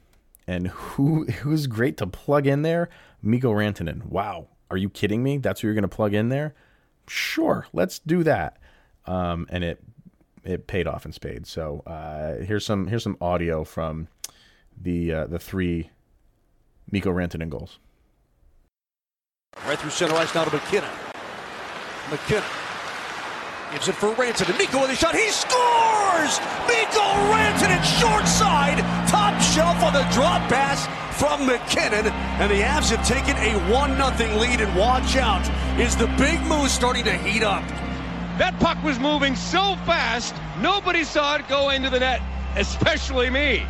And 0.47 0.69
who 0.69 1.25
who's 1.43 1.66
great 1.66 1.97
to 1.97 2.07
plug 2.07 2.47
in 2.47 2.62
there? 2.62 2.90
Mikko 3.23 3.52
Rantanen. 3.52 4.04
Wow. 4.04 4.49
Are 4.71 4.76
you 4.76 4.90
kidding 4.90 5.23
me? 5.23 5.38
That's 5.38 5.61
who 5.61 5.66
you're 5.66 5.75
going 5.75 5.83
to 5.83 5.88
plug 5.88 6.14
in 6.14 6.28
there? 6.28 6.54
Sure, 7.09 7.66
let's 7.73 7.99
do 7.99 8.23
that. 8.25 8.59
Um, 9.07 9.47
and 9.50 9.64
it 9.64 9.83
it 10.45 10.66
paid 10.66 10.87
off 10.87 11.07
in 11.07 11.12
spades. 11.12 11.50
So 11.50 11.83
uh, 11.87 12.45
here's 12.45 12.64
some 12.64 12.87
here's 12.87 13.02
some 13.02 13.16
audio 13.21 13.64
from 13.64 14.09
the 14.81 15.12
uh, 15.12 15.26
the 15.26 15.38
three 15.38 15.90
Mikko 16.90 17.11
Rantanen 17.12 17.49
goals. 17.49 17.78
Right 19.66 19.78
through 19.78 19.90
center 19.90 20.14
ice 20.14 20.35
now 20.35 20.45
to 20.45 20.50
MacKinnon. 20.50 20.90
MacKinnon 22.11 22.45
gives 23.73 23.88
it 23.88 23.95
for 23.95 24.09
Rantanen. 24.14 24.59
Mikko 24.59 24.83
with 24.83 24.90
a 24.90 24.97
shot. 24.97 25.14
He 25.14 25.28
scores! 25.31 26.38
Mikko 27.14 27.33
Rantanen 27.33 28.00
short 28.00 28.26
side, 28.26 28.78
top 29.09 29.40
shelf 29.40 29.83
on 29.83 29.92
the 29.92 30.02
drop 30.12 30.49
pass 30.49 30.87
from 31.18 31.47
MacKinnon. 31.47 32.06
And 32.06 32.50
the 32.50 32.61
Avs 32.61 32.90
have 32.94 33.06
taken 33.06 33.37
a 33.37 33.59
1-0 33.73 34.40
lead. 34.40 34.61
And 34.61 34.76
watch 34.76 35.16
out, 35.16 35.49
is 35.78 35.97
the 35.97 36.06
big 36.18 36.40
move 36.42 36.71
starting 36.71 37.04
to 37.04 37.16
heat 37.16 37.42
up. 37.42 37.66
That 38.38 38.59
puck 38.59 38.83
was 38.83 38.99
moving 38.99 39.37
so 39.37 39.76
fast, 39.87 40.35
nobody 40.61 41.04
saw 41.04 41.37
it 41.37 41.47
go 41.47 41.71
into 41.71 41.88
the 41.88 42.00
net, 42.00 42.21
especially 42.56 43.30
me. 43.30 43.64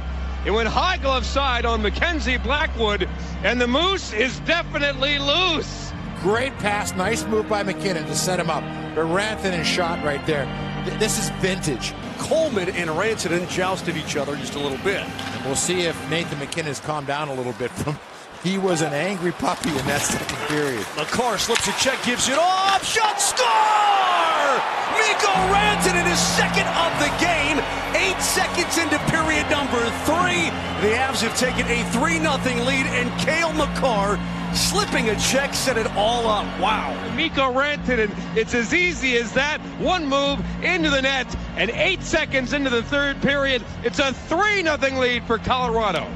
It 0.46 0.50
went 0.50 0.68
high 0.68 0.96
glove 0.96 1.26
side 1.26 1.66
on 1.66 1.82
Mackenzie 1.82 2.38
Blackwood, 2.38 3.08
and 3.42 3.60
the 3.60 3.66
Moose 3.66 4.14
is 4.14 4.40
definitely 4.40 5.18
loose. 5.18 5.92
Great 6.22 6.54
pass, 6.58 6.94
nice 6.94 7.24
move 7.26 7.46
by 7.46 7.62
MacKinnon 7.62 8.06
to 8.06 8.14
set 8.14 8.40
him 8.40 8.48
up. 8.48 8.62
But 8.94 9.04
Rantanen 9.04 9.64
shot 9.64 10.02
right 10.02 10.24
there. 10.26 10.46
This 10.84 11.18
is 11.18 11.30
vintage. 11.40 11.94
Coleman 12.18 12.68
and 12.70 12.90
Rantanen 12.90 13.48
jousted 13.48 13.96
each 13.96 14.16
other 14.16 14.36
just 14.36 14.54
a 14.54 14.58
little 14.58 14.78
bit. 14.78 15.00
And 15.00 15.44
we'll 15.44 15.56
see 15.56 15.82
if 15.82 16.10
Nathan 16.10 16.38
MacKinnon 16.38 16.66
has 16.66 16.80
calmed 16.80 17.06
down 17.06 17.28
a 17.28 17.34
little 17.34 17.54
bit 17.54 17.70
from. 17.70 17.98
He 18.42 18.58
was 18.58 18.82
an 18.82 18.92
angry 18.92 19.32
puppy 19.32 19.70
in 19.70 19.86
that 19.86 20.02
second 20.02 20.36
period. 20.48 20.84
Makar 20.96 21.38
slips 21.38 21.66
a 21.66 21.72
check, 21.80 21.96
gives 22.04 22.28
it 22.28 22.36
off, 22.36 22.84
shot, 22.84 23.16
score! 23.16 24.60
Mikko 25.00 25.32
Rantanen 25.48 26.04
is 26.12 26.20
second 26.36 26.68
of 26.76 26.92
the 27.00 27.08
game. 27.16 27.56
Eight 27.96 28.20
seconds 28.20 28.76
into 28.76 29.00
period 29.08 29.48
number 29.48 29.80
three. 30.04 30.52
The 30.84 30.92
Avs 30.92 31.24
have 31.24 31.32
taken 31.40 31.64
a 31.72 31.80
3 31.96 32.20
0 32.20 32.64
lead, 32.68 32.84
and 32.92 33.08
Cale 33.18 33.52
Makar 33.54 34.20
slipping 34.56 35.10
a 35.10 35.18
check 35.18 35.54
set 35.54 35.76
it 35.76 35.86
all 35.96 36.26
up. 36.26 36.46
Wow. 36.60 36.92
Mikko 37.14 37.52
Rantanen, 37.52 38.10
it's 38.36 38.54
as 38.54 38.72
easy 38.72 39.16
as 39.16 39.32
that. 39.32 39.60
One 39.80 40.06
move 40.06 40.40
into 40.62 40.90
the 40.90 41.02
net, 41.02 41.34
and 41.56 41.70
eight 41.70 42.02
seconds 42.02 42.52
into 42.52 42.70
the 42.70 42.82
third 42.82 43.20
period, 43.22 43.64
it's 43.82 43.98
a 43.98 44.12
3 44.12 44.62
0 44.62 44.76
lead 45.00 45.24
for 45.24 45.38
Colorado. 45.38 46.06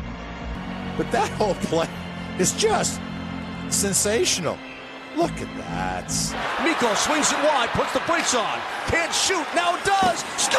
But 0.97 1.11
that 1.12 1.30
whole 1.33 1.54
play 1.54 1.88
is 2.38 2.52
just 2.52 3.00
sensational. 3.71 4.59
Look 5.16 5.33
at 5.40 5.57
that. 5.59 6.09
Mikko 6.62 6.95
swings 6.95 7.33
it 7.33 7.38
wide, 7.38 7.71
puts 7.71 7.92
the 7.92 8.00
brakes 8.07 8.35
on. 8.35 8.59
Can't 8.87 9.12
shoot, 9.12 9.47
now 9.54 9.76
does. 9.85 10.21
Score! 10.37 10.59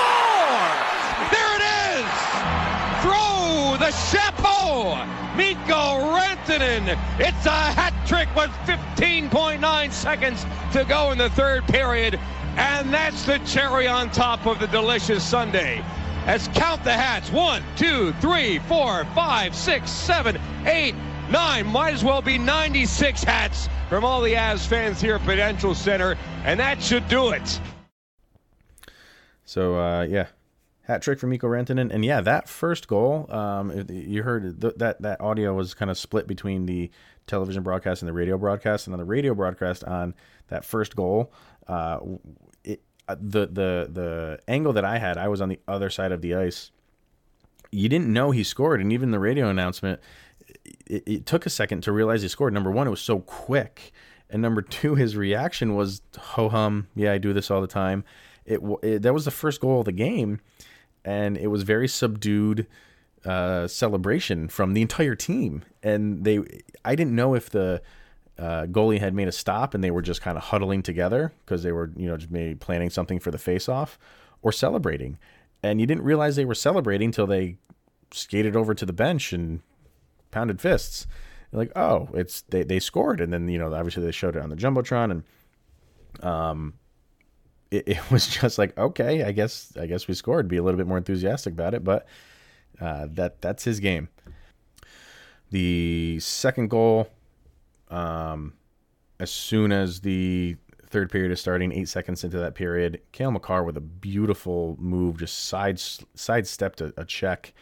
There 1.31 1.55
it 1.55 1.55
is! 1.55 1.58
Throw 1.58 1.58
the 3.79 3.91
chapeau! 3.91 5.05
Mikko 5.37 6.13
Rantanen. 6.13 6.99
It's 7.17 7.45
a 7.45 7.49
hat 7.49 7.93
trick 8.05 8.27
with 8.35 8.49
15.9 8.67 9.91
seconds 9.93 10.45
to 10.73 10.83
go 10.83 11.11
in 11.11 11.17
the 11.17 11.29
third 11.29 11.65
period. 11.67 12.19
And 12.57 12.93
that's 12.93 13.25
the 13.25 13.37
cherry 13.39 13.87
on 13.87 14.11
top 14.11 14.45
of 14.45 14.59
the 14.59 14.67
delicious 14.67 15.23
Sunday. 15.23 15.81
Let's 16.27 16.49
count 16.49 16.83
the 16.83 16.91
hats. 16.91 17.31
One, 17.31 17.63
two, 17.77 18.11
three, 18.19 18.59
four, 18.59 19.05
five, 19.15 19.55
six, 19.55 19.89
seven, 19.89 20.37
eight, 20.65 20.93
nine. 21.29 21.65
Might 21.67 21.93
as 21.93 22.03
well 22.03 22.21
be 22.21 22.37
96 22.37 23.23
hats 23.23 23.69
from 23.87 24.03
all 24.03 24.21
the 24.21 24.33
Avs 24.33 24.67
fans 24.67 24.99
here 24.99 25.15
at 25.15 25.23
Prudential 25.23 25.73
Center. 25.73 26.17
And 26.43 26.59
that 26.59 26.83
should 26.83 27.07
do 27.07 27.29
it. 27.29 27.61
So, 29.45 29.79
uh, 29.79 30.03
yeah, 30.03 30.27
hat 30.89 31.03
trick 31.03 31.19
for 31.19 31.27
Mikko 31.27 31.47
Rantanen, 31.47 31.93
and 31.93 32.03
yeah, 32.03 32.19
that 32.21 32.49
first 32.49 32.87
goal, 32.87 33.27
um, 33.29 33.85
you 33.89 34.23
heard 34.23 34.59
th- 34.59 34.73
that 34.77 34.99
that 35.03 35.21
audio 35.21 35.53
was 35.53 35.75
kind 35.75 35.91
of 35.91 35.99
split 35.99 36.25
between 36.25 36.65
the 36.65 36.89
television 37.27 37.61
broadcast 37.61 38.01
and 38.01 38.09
the 38.09 38.13
radio 38.13 38.39
broadcast, 38.39 38.87
and 38.87 38.95
on 38.95 38.99
the 38.99 39.05
radio 39.05 39.35
broadcast 39.35 39.83
on 39.83 40.15
that 40.47 40.65
first 40.65 40.95
goal, 40.95 41.31
uh, 41.67 41.99
it, 42.63 42.81
uh, 43.07 43.15
the 43.19 43.45
the 43.45 43.89
the 43.91 44.39
angle 44.47 44.73
that 44.73 44.83
I 44.83 44.97
had, 44.97 45.17
I 45.17 45.27
was 45.27 45.41
on 45.41 45.49
the 45.49 45.59
other 45.67 45.91
side 45.91 46.11
of 46.11 46.23
the 46.23 46.33
ice. 46.33 46.71
You 47.71 47.87
didn't 47.87 48.11
know 48.11 48.31
he 48.31 48.43
scored, 48.43 48.81
and 48.81 48.91
even 48.91 49.11
the 49.11 49.19
radio 49.19 49.47
announcement, 49.47 49.99
it, 50.87 51.03
it 51.05 51.25
took 51.27 51.45
a 51.45 51.51
second 51.51 51.83
to 51.83 51.91
realize 51.91 52.23
he 52.23 52.29
scored. 52.29 52.51
Number 52.51 52.71
one, 52.71 52.87
it 52.87 52.89
was 52.89 52.99
so 52.99 53.19
quick, 53.19 53.91
and 54.27 54.41
number 54.41 54.63
two, 54.63 54.95
his 54.95 55.15
reaction 55.15 55.75
was 55.75 56.01
ho 56.17 56.49
hum. 56.49 56.87
Yeah, 56.95 57.13
I 57.13 57.19
do 57.19 57.31
this 57.31 57.51
all 57.51 57.61
the 57.61 57.67
time. 57.67 58.03
It, 58.43 58.59
it, 58.81 59.03
that 59.03 59.13
was 59.13 59.25
the 59.25 59.31
first 59.31 59.61
goal 59.61 59.81
of 59.81 59.85
the 59.85 59.91
game, 59.91 60.39
and 61.03 61.37
it 61.37 61.47
was 61.47 61.63
very 61.63 61.87
subdued 61.87 62.67
uh, 63.25 63.67
celebration 63.67 64.47
from 64.47 64.73
the 64.73 64.81
entire 64.81 65.15
team. 65.15 65.63
And 65.83 66.23
they, 66.23 66.39
I 66.85 66.95
didn't 66.95 67.15
know 67.15 67.35
if 67.35 67.49
the 67.49 67.81
uh, 68.37 68.65
goalie 68.65 68.99
had 68.99 69.13
made 69.13 69.27
a 69.27 69.33
stop 69.33 69.73
and 69.73 69.83
they 69.83 69.91
were 69.91 70.01
just 70.01 70.21
kind 70.21 70.37
of 70.37 70.45
huddling 70.45 70.81
together 70.81 71.33
because 71.45 71.63
they 71.63 71.71
were, 71.71 71.91
you 71.95 72.07
know, 72.07 72.17
just 72.17 72.31
maybe 72.31 72.55
planning 72.55 72.89
something 72.89 73.19
for 73.19 73.31
the 73.31 73.37
face-off 73.37 73.99
or 74.41 74.51
celebrating. 74.51 75.17
And 75.61 75.81
you 75.81 75.87
didn't 75.87 76.03
realize 76.03 76.35
they 76.35 76.45
were 76.45 76.55
celebrating 76.55 77.07
until 77.07 77.27
they 77.27 77.57
skated 78.11 78.55
over 78.55 78.73
to 78.73 78.85
the 78.85 78.93
bench 78.93 79.33
and 79.33 79.61
pounded 80.31 80.61
fists. 80.61 81.05
You're 81.51 81.59
like, 81.59 81.71
oh, 81.75 82.09
it's 82.13 82.41
they 82.41 82.63
they 82.63 82.79
scored, 82.79 83.19
and 83.19 83.33
then 83.33 83.47
you 83.49 83.57
know 83.57 83.73
obviously 83.73 84.03
they 84.03 84.11
showed 84.11 84.35
it 84.35 84.41
on 84.41 84.49
the 84.49 84.55
jumbotron, 84.55 85.11
and 85.11 86.25
um, 86.25 86.75
it, 87.71 87.87
it, 87.87 88.11
was 88.11 88.27
just 88.27 88.57
like 88.57 88.77
okay 88.77 89.23
i 89.23 89.31
guess 89.31 89.73
i 89.79 89.85
guess 89.85 90.07
we 90.07 90.13
scored. 90.13 90.47
Be 90.47 90.57
a 90.57 90.63
little 90.63 90.77
bit 90.77 90.87
more 90.87 90.97
enthusiastic 90.97 91.53
about 91.53 91.73
it 91.73 91.83
but 91.83 92.07
uh, 92.79 93.07
that 93.11 93.41
that's 93.41 93.63
his 93.63 93.79
game. 93.79 94.07
The 95.51 96.19
second 96.21 96.69
goal 96.69 97.09
um, 97.89 98.53
as 99.19 99.31
soon 99.31 99.71
as 99.71 100.01
the 100.01 100.55
third 100.87 101.11
period 101.11 101.31
is 101.31 101.39
starting 101.39 101.71
eight 101.71 101.89
seconds 101.89 102.23
into 102.23 102.39
that 102.39 102.55
period 102.55 102.99
Cale 103.11 103.31
Makar 103.31 103.63
with 103.63 103.77
a 103.77 103.81
beautiful 103.81 104.75
move 104.79 105.19
just 105.19 105.45
side 105.45 105.79
sidestepped 106.15 106.81
a, 106.81 106.93
a 106.97 107.05
check 107.05 107.53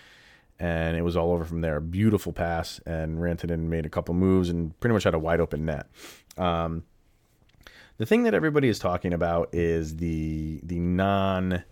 and 0.59 0.97
it 0.97 1.01
was 1.01 1.15
all 1.15 1.31
over 1.31 1.45
from 1.45 1.61
there. 1.61 1.79
Beautiful 1.79 2.33
pass 2.33 2.79
and 2.85 3.19
Rantanen 3.19 3.67
made 3.67 3.85
a 3.85 3.89
couple 3.89 4.15
moves 4.15 4.49
and 4.49 4.77
pretty 4.79 4.93
much 4.93 5.03
had 5.03 5.13
a 5.13 5.19
wide 5.19 5.39
open 5.39 5.65
net. 5.65 5.87
Um, 6.37 6.83
the 7.97 8.05
thing 8.05 8.23
that 8.23 8.33
everybody 8.33 8.69
is 8.69 8.79
talking 8.79 9.13
about 9.13 9.49
is 9.53 9.97
the 9.97 10.59
the 10.63 10.79
non 10.79 11.63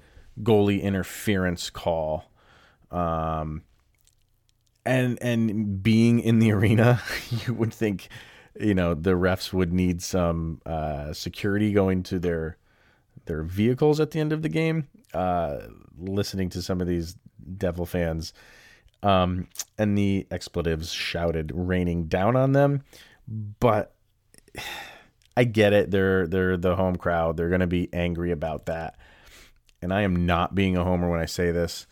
goalie 0.42 0.82
interference 0.82 1.70
call. 1.70 2.32
Um, 2.92 3.64
and 4.86 5.18
and 5.22 5.82
being 5.82 6.20
in 6.20 6.40
the 6.40 6.52
arena, 6.52 7.02
you 7.46 7.54
would 7.54 7.74
think, 7.74 8.10
you 8.60 8.74
know, 8.74 8.94
the 8.94 9.12
refs 9.12 9.54
would 9.54 9.74
need 9.74 10.02
some 10.02 10.62
uh, 10.66 11.14
security 11.14 11.72
going 11.74 12.04
to 12.04 12.20
their 12.20 12.58
their 13.26 13.44
vehicles 13.44 14.00
at 14.00 14.12
the 14.12 14.20
end 14.20 14.34
of 14.34 14.42
the 14.42 14.50
game. 14.50 14.88
Uh, 15.14 15.60
listening 15.98 16.50
to 16.50 16.62
some 16.62 16.82
of 16.82 16.88
these 16.88 17.16
Devil 17.58 17.86
fans, 17.86 18.34
um, 19.04 19.48
and 19.78 19.98
the 19.98 20.28
expletives 20.32 20.92
shouted, 20.92 21.52
raining 21.54 22.06
down 22.08 22.36
on 22.36 22.52
them, 22.52 22.84
but 23.28 23.94
I 25.38 25.44
get 25.44 25.74
it. 25.74 25.92
They're 25.92 26.28
they're 26.28 26.58
the 26.58 26.76
home 26.76 26.96
crowd. 26.96 27.38
They're 27.38 27.50
going 27.50 27.62
to 27.62 27.68
be 27.68 27.90
angry 27.94 28.32
about 28.32 28.68
that. 28.68 28.98
And 29.82 29.94
I 29.94 30.02
am 30.02 30.26
not 30.26 30.56
being 30.56 30.78
a 30.78 30.84
homer 30.84 31.10
when 31.10 31.20
I 31.20 31.26
say 31.26 31.52
this. 31.52 31.88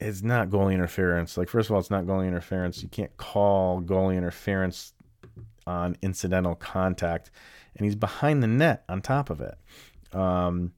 It's 0.00 0.22
not 0.22 0.50
goalie 0.50 0.74
interference. 0.74 1.36
Like 1.36 1.48
first 1.48 1.70
of 1.70 1.74
all, 1.74 1.80
it's 1.80 1.90
not 1.90 2.04
goalie 2.04 2.26
interference. 2.26 2.82
You 2.82 2.88
can't 2.88 3.16
call 3.16 3.80
goalie 3.80 4.16
interference 4.16 4.92
on 5.66 5.96
incidental 6.02 6.54
contact, 6.54 7.30
and 7.76 7.84
he's 7.84 7.94
behind 7.94 8.42
the 8.42 8.46
net 8.46 8.84
on 8.88 9.00
top 9.00 9.30
of 9.30 9.40
it. 9.40 9.56
Um, 10.12 10.72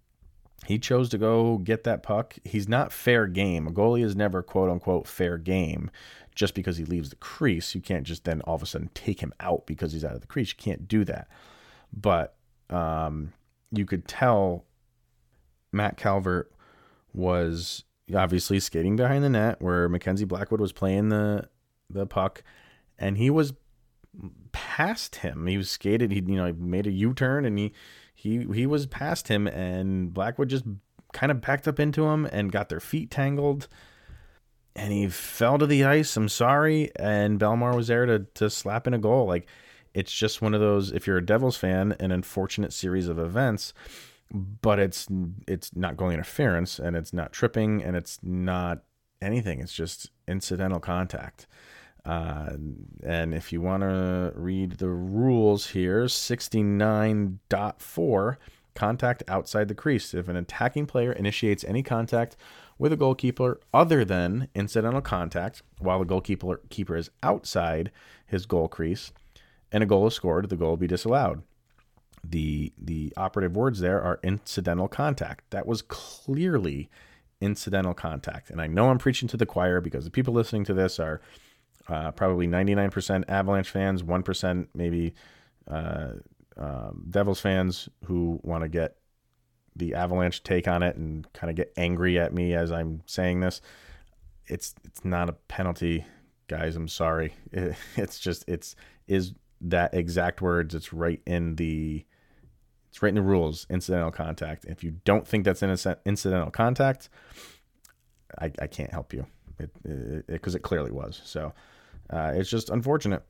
he 0.67 0.79
chose 0.79 1.09
to 1.11 1.19
go 1.19 1.59
get 1.59 1.85
that 1.85 2.03
puck. 2.03 2.37
He's 2.45 2.69
not 2.69 2.93
fair 2.93 3.27
game. 3.27 3.67
A 3.67 3.71
goalie 3.71 4.05
is 4.05 4.15
never 4.15 4.43
quote 4.43 4.71
unquote 4.71 5.07
fair 5.07 5.39
game 5.39 5.91
just 6.35 6.55
because 6.55 6.77
he 6.77 6.85
leaves 6.85 7.11
the 7.11 7.17
crease. 7.17 7.75
You 7.75 7.81
can't 7.81 8.05
just 8.05 8.25
then 8.25 8.43
all 8.43 8.55
of 8.55 8.63
a 8.63 8.67
sudden 8.67 8.91
take 8.95 9.21
him 9.21 9.33
out 9.41 9.67
because 9.67 9.93
he's 9.93 10.05
out 10.05 10.15
of 10.15 10.21
the 10.21 10.27
crease. 10.27 10.51
You 10.51 10.63
can't 10.63 10.87
do 10.87 11.05
that 11.05 11.29
but 11.93 12.37
um, 12.71 13.33
you 13.71 13.87
could 13.87 14.07
tell 14.07 14.65
Matt 15.73 15.97
Calvert 15.97 16.53
was 17.13 17.85
obviously 18.15 18.61
skating 18.61 18.97
behind 18.97 19.23
the 19.23 19.29
net 19.29 19.61
where 19.61 19.89
Mackenzie 19.89 20.25
Blackwood 20.25 20.61
was 20.61 20.73
playing 20.73 21.09
the 21.09 21.49
the 21.91 22.07
puck, 22.07 22.43
and 22.99 23.17
he 23.17 23.31
was 23.31 23.53
past 24.53 25.17
him. 25.17 25.47
He 25.47 25.57
was 25.57 25.71
skated. 25.71 26.11
He 26.11 26.23
you 26.27 26.37
know 26.37 26.53
made 26.53 26.87
a 26.87 26.93
U 26.93 27.15
turn 27.15 27.45
and 27.45 27.59
he 27.59 27.73
he 28.15 28.47
he 28.53 28.67
was 28.67 28.87
past 28.87 29.29
him, 29.29 29.47
and 29.47 30.13
Blackwood 30.13 30.49
just 30.49 30.65
kind 31.13 31.31
of 31.31 31.41
backed 31.41 31.69
up 31.69 31.81
into 31.81 32.07
him 32.07 32.27
and 32.27 32.53
got 32.53 32.69
their 32.69 32.81
feet 32.81 33.11
tangled. 33.11 33.69
And 34.77 34.93
he 34.93 35.09
fell 35.09 35.59
to 35.59 35.67
the 35.67 35.85
ice. 35.85 36.17
I'm 36.17 36.29
sorry. 36.29 36.93
And 36.97 37.41
Belmar 37.41 37.75
was 37.75 37.89
there 37.89 38.07
to 38.07 38.27
to 38.35 38.51
slap 38.51 38.87
in 38.87 38.95
a 38.95 38.99
goal. 38.99 39.27
Like 39.27 39.49
it's 39.99 40.13
just 40.13 40.41
one 40.41 40.55
of 40.55 40.61
those. 40.61 40.93
If 40.93 41.09
you're 41.09 41.17
a 41.17 41.27
Devils 41.27 41.57
fan, 41.57 41.97
an 41.99 42.13
unfortunate 42.13 42.73
series 42.73 43.09
of 43.09 43.19
events. 43.19 43.75
But 44.33 44.79
it's 44.79 45.09
it's 45.49 45.75
not 45.75 45.97
going 45.97 46.15
interference, 46.15 46.79
and 46.79 46.95
it's 46.95 47.13
not 47.13 47.33
tripping, 47.33 47.83
and 47.83 47.97
it's 47.97 48.21
not 48.23 48.85
anything. 49.21 49.59
It's 49.59 49.73
just 49.73 50.13
incidental 50.29 50.79
contact. 50.79 51.49
Uh, 52.05 52.51
and 53.03 53.35
if 53.35 53.53
you 53.53 53.61
want 53.61 53.83
to 53.83 54.33
read 54.37 54.71
the 54.73 54.89
rules 54.89 55.71
here, 55.71 56.05
69.4 56.05 58.37
contact 58.75 59.23
outside 59.27 59.67
the 59.67 59.75
crease. 59.75 60.15
If 60.15 60.29
an 60.29 60.37
attacking 60.37 60.87
player 60.87 61.11
initiates 61.11 61.65
any 61.65 61.83
contact 61.83 62.37
with 62.79 62.93
a 62.93 62.97
goalkeeper 62.97 63.59
other 63.75 64.05
than 64.05 64.47
incidental 64.55 65.01
contact 65.01 65.63
while 65.81 65.99
the 65.99 66.05
goalkeeper 66.05 66.61
keeper 66.71 66.97
is 66.97 67.11
outside 67.25 67.91
his 68.27 68.47
goal 68.47 68.69
crease 68.69 69.11
and 69.73 69.83
a 69.83 69.87
goal 69.87 70.07
is 70.07 70.15
scored, 70.15 70.49
the 70.49 70.57
goal 70.57 70.71
will 70.71 70.77
be 70.77 70.87
disallowed. 70.87 71.43
The 72.25 72.73
the 72.77 73.13
operative 73.17 73.57
words 73.57 73.81
there 73.81 74.03
are 74.03 74.19
incidental 74.23 74.89
contact. 74.89 75.51
That 75.51 75.67
was 75.67 75.83
clearly 75.83 76.91
incidental 77.41 77.95
contact. 77.95 78.51
And 78.51 78.61
I 78.61 78.67
know 78.67 78.91
I'm 78.91 78.99
preaching 78.99 79.29
to 79.29 79.37
the 79.37 79.47
choir 79.47 79.81
because 79.81 80.05
the 80.05 80.11
people 80.11 80.35
listening 80.35 80.65
to 80.65 80.75
this 80.75 80.99
are 80.99 81.21
uh, 81.89 82.11
probably 82.11 82.47
99% 82.47 83.25
Avalanche 83.29 83.71
fans, 83.71 84.03
1% 84.03 84.67
maybe 84.75 85.15
uh, 85.69 86.11
um, 86.57 87.05
Devils 87.09 87.41
fans 87.41 87.89
who 88.05 88.41
want 88.43 88.63
to 88.63 88.69
get 88.69 88.97
the 89.77 89.95
Avalanche 89.95 90.43
take 90.43 90.67
on 90.67 90.83
it 90.83 90.97
and 90.97 91.33
kind 91.33 91.51
of 91.51 91.57
get 91.57 91.73
angry 91.77 92.19
at 92.19 92.35
me 92.35 92.55
as 92.55 92.73
I'm 92.73 93.03
saying 93.07 93.41
this. 93.41 93.61
It's 94.47 94.75
it's 94.85 95.05
not 95.05 95.29
a 95.29 95.35
penalty, 95.35 96.05
guys. 96.49 96.75
I'm 96.75 96.89
sorry. 96.89 97.35
It, 97.53 97.77
it's 97.97 98.19
just 98.19 98.45
it's 98.49 98.75
is 99.07 99.35
that 99.61 99.95
exact 99.95 100.41
words. 100.41 100.75
It's 100.75 100.93
right 100.93 101.21
in 101.27 101.57
the 101.57 102.05
it's 102.91 103.03
right 103.03 103.11
in 103.11 103.15
the 103.15 103.23
rules. 103.23 103.67
Incidental 103.71 104.11
contact. 104.11 104.65
If 104.65 104.83
you 104.83 104.93
don't 105.05 105.27
think 105.27 105.45
that's 105.45 105.63
innocent, 105.63 105.99
incidental 106.05 106.51
contact, 106.51 107.09
I, 108.41 108.51
I 108.61 108.67
can't 108.67 108.91
help 108.91 109.13
you 109.13 109.27
because 109.57 109.75
it, 109.85 110.29
it, 110.29 110.55
it, 110.57 110.63
clearly 110.63 110.91
was. 110.91 111.21
So 111.25 111.53
uh, 112.11 112.33
it's 112.35 112.51
just 112.51 112.71
unfortunate. 112.71 113.23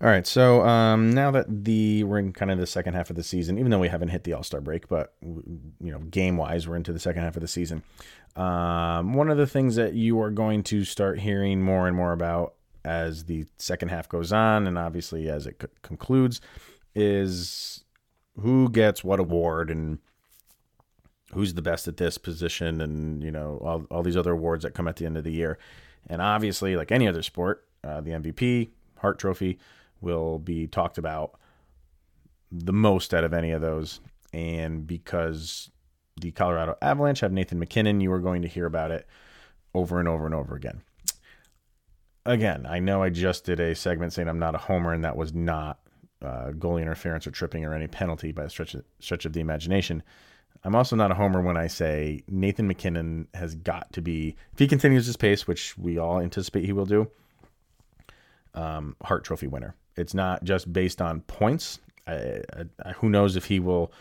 All 0.00 0.08
right, 0.08 0.26
so 0.26 0.62
um, 0.62 1.10
now 1.10 1.32
that 1.32 1.64
the 1.64 2.04
we're 2.04 2.18
in 2.18 2.32
kind 2.32 2.52
of 2.52 2.58
the 2.58 2.66
second 2.66 2.94
half 2.94 3.10
of 3.10 3.16
the 3.16 3.24
season, 3.24 3.58
even 3.58 3.70
though 3.70 3.80
we 3.80 3.88
haven't 3.88 4.08
hit 4.08 4.22
the 4.22 4.32
All 4.32 4.44
Star 4.44 4.60
break, 4.60 4.86
but 4.86 5.14
you 5.22 5.90
know, 5.90 5.98
game 5.98 6.36
wise, 6.36 6.68
we're 6.68 6.76
into 6.76 6.92
the 6.92 7.00
second 7.00 7.22
half 7.22 7.36
of 7.36 7.42
the 7.42 7.48
season. 7.48 7.82
Um, 8.36 9.14
one 9.14 9.30
of 9.30 9.38
the 9.38 9.46
things 9.46 9.76
that 9.76 9.94
you 9.94 10.20
are 10.20 10.30
going 10.30 10.62
to 10.64 10.84
start 10.84 11.18
hearing 11.18 11.62
more 11.62 11.88
and 11.88 11.96
more 11.96 12.12
about 12.12 12.54
as 12.86 13.24
the 13.24 13.44
second 13.58 13.88
half 13.88 14.08
goes 14.08 14.32
on, 14.32 14.66
and 14.66 14.78
obviously 14.78 15.28
as 15.28 15.46
it 15.46 15.56
c- 15.60 15.68
concludes, 15.82 16.40
is 16.94 17.84
who 18.40 18.70
gets 18.70 19.02
what 19.02 19.18
award 19.18 19.70
and 19.70 19.98
who's 21.32 21.54
the 21.54 21.62
best 21.62 21.88
at 21.88 21.96
this 21.96 22.16
position, 22.16 22.80
and 22.80 23.24
you 23.24 23.32
know 23.32 23.60
all 23.62 23.84
all 23.90 24.02
these 24.04 24.16
other 24.16 24.32
awards 24.32 24.62
that 24.62 24.72
come 24.74 24.86
at 24.86 24.96
the 24.96 25.04
end 25.04 25.16
of 25.16 25.24
the 25.24 25.32
year. 25.32 25.58
And 26.08 26.22
obviously, 26.22 26.76
like 26.76 26.92
any 26.92 27.08
other 27.08 27.22
sport, 27.22 27.66
uh, 27.82 28.00
the 28.00 28.12
MVP, 28.12 28.68
Hart 28.98 29.18
Trophy, 29.18 29.58
will 30.00 30.38
be 30.38 30.68
talked 30.68 30.96
about 30.96 31.40
the 32.52 32.72
most 32.72 33.12
out 33.12 33.24
of 33.24 33.34
any 33.34 33.50
of 33.50 33.60
those. 33.60 34.00
And 34.32 34.86
because 34.86 35.70
the 36.20 36.30
Colorado 36.30 36.76
Avalanche 36.80 37.20
have 37.20 37.32
Nathan 37.32 37.58
MacKinnon, 37.58 38.00
you 38.00 38.12
are 38.12 38.20
going 38.20 38.42
to 38.42 38.48
hear 38.48 38.66
about 38.66 38.92
it 38.92 39.08
over 39.74 39.98
and 39.98 40.08
over 40.08 40.24
and 40.24 40.34
over 40.34 40.54
again. 40.54 40.82
Again, 42.26 42.66
I 42.68 42.80
know 42.80 43.04
I 43.04 43.10
just 43.10 43.44
did 43.44 43.60
a 43.60 43.74
segment 43.74 44.12
saying 44.12 44.28
I'm 44.28 44.40
not 44.40 44.56
a 44.56 44.58
homer, 44.58 44.92
and 44.92 45.04
that 45.04 45.16
was 45.16 45.32
not 45.32 45.78
uh, 46.20 46.50
goalie 46.50 46.82
interference 46.82 47.26
or 47.26 47.30
tripping 47.30 47.64
or 47.64 47.72
any 47.72 47.86
penalty 47.86 48.32
by 48.32 48.44
a 48.44 48.50
stretch 48.50 48.74
of, 48.74 48.84
stretch 48.98 49.24
of 49.24 49.32
the 49.32 49.40
imagination. 49.40 50.02
I'm 50.64 50.74
also 50.74 50.96
not 50.96 51.12
a 51.12 51.14
homer 51.14 51.40
when 51.40 51.56
I 51.56 51.68
say 51.68 52.24
Nathan 52.26 52.66
MacKinnon 52.66 53.28
has 53.34 53.54
got 53.54 53.92
to 53.92 54.02
be, 54.02 54.34
if 54.52 54.58
he 54.58 54.66
continues 54.66 55.06
his 55.06 55.16
pace, 55.16 55.46
which 55.46 55.78
we 55.78 55.98
all 55.98 56.18
anticipate 56.18 56.64
he 56.64 56.72
will 56.72 56.86
do, 56.86 57.08
um, 58.54 58.96
Hart 59.02 59.22
Trophy 59.22 59.46
winner. 59.46 59.76
It's 59.96 60.14
not 60.14 60.42
just 60.42 60.72
based 60.72 61.00
on 61.00 61.20
points. 61.22 61.78
I, 62.08 62.42
I, 62.84 62.92
who 62.92 63.08
knows 63.08 63.36
if 63.36 63.44
he 63.44 63.60
will 63.60 63.92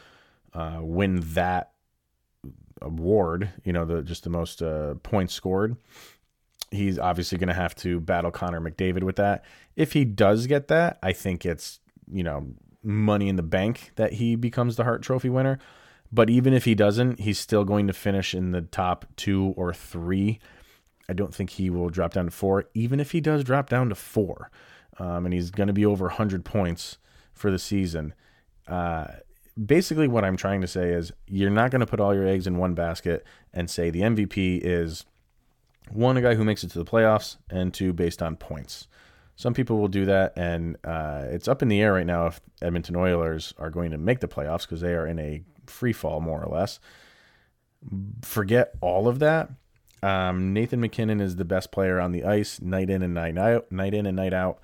uh, 0.53 0.79
win 0.81 1.19
that 1.33 1.73
award? 2.81 3.49
You 3.63 3.73
know, 3.73 3.85
the 3.85 4.01
just 4.01 4.23
the 4.23 4.29
most 4.29 4.63
uh, 4.63 4.95
points 5.03 5.33
scored. 5.33 5.75
He's 6.75 6.99
obviously 6.99 7.37
going 7.37 7.49
to 7.49 7.53
have 7.53 7.75
to 7.77 7.99
battle 7.99 8.31
Connor 8.31 8.61
McDavid 8.61 9.03
with 9.03 9.15
that. 9.15 9.43
If 9.75 9.93
he 9.93 10.05
does 10.05 10.47
get 10.47 10.67
that, 10.67 10.99
I 11.01 11.13
think 11.13 11.45
it's 11.45 11.79
you 12.11 12.23
know 12.23 12.47
money 12.83 13.29
in 13.29 13.35
the 13.35 13.43
bank 13.43 13.91
that 13.95 14.13
he 14.13 14.35
becomes 14.35 14.75
the 14.75 14.83
Hart 14.83 15.01
Trophy 15.01 15.29
winner. 15.29 15.59
But 16.11 16.29
even 16.29 16.53
if 16.53 16.65
he 16.65 16.75
doesn't, 16.75 17.19
he's 17.19 17.39
still 17.39 17.65
going 17.65 17.87
to 17.87 17.93
finish 17.93 18.33
in 18.33 18.51
the 18.51 18.61
top 18.61 19.05
two 19.15 19.53
or 19.57 19.73
three 19.73 20.39
I 21.07 21.13
don't 21.13 21.33
think 21.33 21.51
he 21.51 21.69
will 21.69 21.89
drop 21.89 22.13
down 22.13 22.25
to 22.25 22.31
four, 22.31 22.65
even 22.73 22.99
if 22.99 23.11
he 23.11 23.21
does 23.21 23.43
drop 23.43 23.69
down 23.69 23.89
to 23.89 23.95
four. 23.95 24.49
Um, 24.97 25.25
and 25.25 25.33
he's 25.33 25.51
going 25.51 25.67
to 25.67 25.73
be 25.73 25.85
over 25.85 26.05
100 26.05 26.45
points 26.45 26.97
for 27.33 27.51
the 27.51 27.59
season. 27.59 28.13
Uh, 28.67 29.07
basically, 29.63 30.07
what 30.07 30.23
I'm 30.23 30.37
trying 30.37 30.61
to 30.61 30.67
say 30.67 30.89
is 30.89 31.11
you're 31.27 31.49
not 31.49 31.71
going 31.71 31.81
to 31.81 31.85
put 31.85 31.99
all 31.99 32.13
your 32.13 32.27
eggs 32.27 32.47
in 32.47 32.57
one 32.57 32.73
basket 32.73 33.25
and 33.53 33.69
say 33.69 33.89
the 33.89 34.01
MVP 34.01 34.61
is 34.63 35.05
one, 35.91 36.17
a 36.17 36.21
guy 36.21 36.35
who 36.35 36.43
makes 36.43 36.63
it 36.63 36.71
to 36.71 36.79
the 36.79 36.89
playoffs, 36.89 37.37
and 37.49 37.73
two, 37.73 37.93
based 37.93 38.21
on 38.21 38.35
points. 38.35 38.87
Some 39.35 39.53
people 39.53 39.77
will 39.77 39.89
do 39.89 40.05
that, 40.05 40.33
and 40.37 40.77
uh, 40.83 41.25
it's 41.27 41.47
up 41.47 41.61
in 41.61 41.67
the 41.67 41.81
air 41.81 41.93
right 41.93 42.05
now 42.05 42.27
if 42.27 42.39
Edmonton 42.61 42.95
Oilers 42.95 43.53
are 43.57 43.69
going 43.69 43.91
to 43.91 43.97
make 43.97 44.21
the 44.21 44.27
playoffs 44.27 44.61
because 44.61 44.81
they 44.81 44.93
are 44.93 45.05
in 45.05 45.19
a 45.19 45.43
free 45.67 45.93
fall, 45.93 46.21
more 46.21 46.41
or 46.41 46.53
less. 46.53 46.79
Forget 48.21 48.75
all 48.81 49.07
of 49.07 49.19
that 49.19 49.51
um, 50.05 50.53
Nathan 50.53 50.81
MacKinnon 50.81 51.19
is 51.19 51.35
the 51.35 51.45
best 51.45 51.71
player 51.71 51.99
on 51.99 52.11
the 52.11 52.25
ice, 52.25 52.61
night 52.61 52.91
in 52.91 53.01
and 53.01 53.15
night 53.15 53.39
out, 53.39 53.71
night 53.71 53.95
in 53.95 54.05
and 54.05 54.15
night 54.15 54.33
out. 54.33 54.59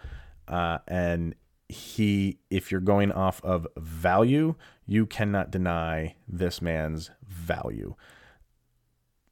Uh, 0.47 0.77
and 0.87 1.33
he, 1.67 2.37
if 2.51 2.71
you're 2.71 2.79
going 2.79 3.11
off 3.11 3.43
of 3.43 3.65
value, 3.75 4.53
you 4.85 5.07
cannot 5.07 5.49
deny 5.49 6.15
this 6.27 6.61
man's 6.61 7.09
value. 7.27 7.95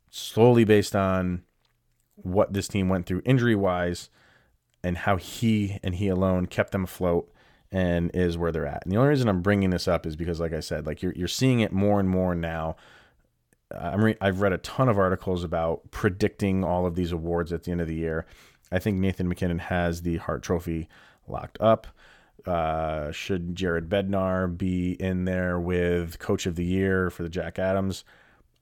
Solely 0.09 0.63
based 0.63 0.95
on 0.95 1.43
what 2.23 2.53
this 2.53 2.67
team 2.67 2.89
went 2.89 3.05
through 3.05 3.21
injury 3.25 3.55
wise 3.55 4.09
and 4.83 4.97
how 4.97 5.17
he 5.17 5.79
and 5.83 5.95
he 5.95 6.07
alone 6.07 6.45
kept 6.45 6.71
them 6.71 6.83
afloat 6.83 7.31
and 7.71 8.11
is 8.13 8.37
where 8.37 8.51
they're 8.51 8.65
at. 8.65 8.83
And 8.83 8.91
the 8.91 8.97
only 8.97 9.09
reason 9.09 9.29
I'm 9.29 9.41
bringing 9.41 9.69
this 9.69 9.87
up 9.87 10.05
is 10.05 10.15
because, 10.15 10.39
like 10.39 10.53
I 10.53 10.59
said, 10.59 10.85
like 10.85 11.01
you're, 11.01 11.13
you're 11.13 11.27
seeing 11.27 11.59
it 11.59 11.71
more 11.71 11.99
and 11.99 12.09
more 12.09 12.33
now 12.33 12.75
I'm 13.77 14.03
re- 14.03 14.17
I've 14.19 14.41
read 14.41 14.53
a 14.53 14.57
ton 14.57 14.89
of 14.89 14.97
articles 14.97 15.43
about 15.43 15.91
predicting 15.91 16.63
all 16.63 16.85
of 16.85 16.95
these 16.95 17.11
awards 17.11 17.53
at 17.53 17.63
the 17.63 17.71
end 17.71 17.81
of 17.81 17.87
the 17.87 17.95
year. 17.95 18.25
I 18.71 18.79
think 18.79 18.97
Nathan 18.97 19.27
MacKinnon 19.27 19.59
has 19.59 20.01
the 20.01 20.17
Hart 20.17 20.43
Trophy 20.43 20.89
locked 21.27 21.57
up. 21.59 21.87
Uh, 22.45 23.11
should 23.11 23.55
Jared 23.55 23.89
Bednar 23.89 24.57
be 24.57 24.93
in 24.93 25.25
there 25.25 25.59
with 25.59 26.19
Coach 26.19 26.45
of 26.45 26.55
the 26.55 26.65
Year 26.65 27.09
for 27.09 27.23
the 27.23 27.29
Jack 27.29 27.59
Adams? 27.59 28.03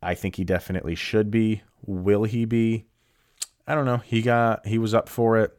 I 0.01 0.15
think 0.15 0.35
he 0.35 0.43
definitely 0.43 0.95
should 0.95 1.31
be. 1.31 1.61
Will 1.85 2.23
he 2.23 2.45
be? 2.45 2.85
I 3.67 3.75
don't 3.75 3.85
know. 3.85 3.97
He 3.97 4.21
got 4.21 4.65
he 4.65 4.77
was 4.77 4.93
up 4.93 5.09
for 5.09 5.37
it 5.37 5.57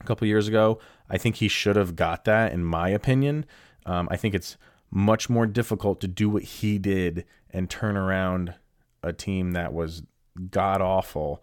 a 0.00 0.04
couple 0.04 0.26
years 0.26 0.48
ago. 0.48 0.78
I 1.08 1.18
think 1.18 1.36
he 1.36 1.48
should 1.48 1.76
have 1.76 1.94
got 1.94 2.24
that, 2.24 2.52
in 2.52 2.64
my 2.64 2.88
opinion. 2.88 3.46
Um, 3.86 4.08
I 4.10 4.16
think 4.16 4.34
it's 4.34 4.56
much 4.90 5.30
more 5.30 5.46
difficult 5.46 6.00
to 6.00 6.08
do 6.08 6.28
what 6.28 6.42
he 6.42 6.78
did 6.78 7.24
and 7.50 7.70
turn 7.70 7.96
around 7.96 8.54
a 9.02 9.12
team 9.12 9.52
that 9.52 9.72
was 9.72 10.02
god 10.50 10.80
awful 10.80 11.42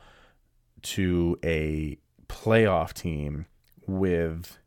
to 0.81 1.37
a 1.43 1.97
playoff 2.27 2.93
team 2.93 3.45
with 3.87 4.57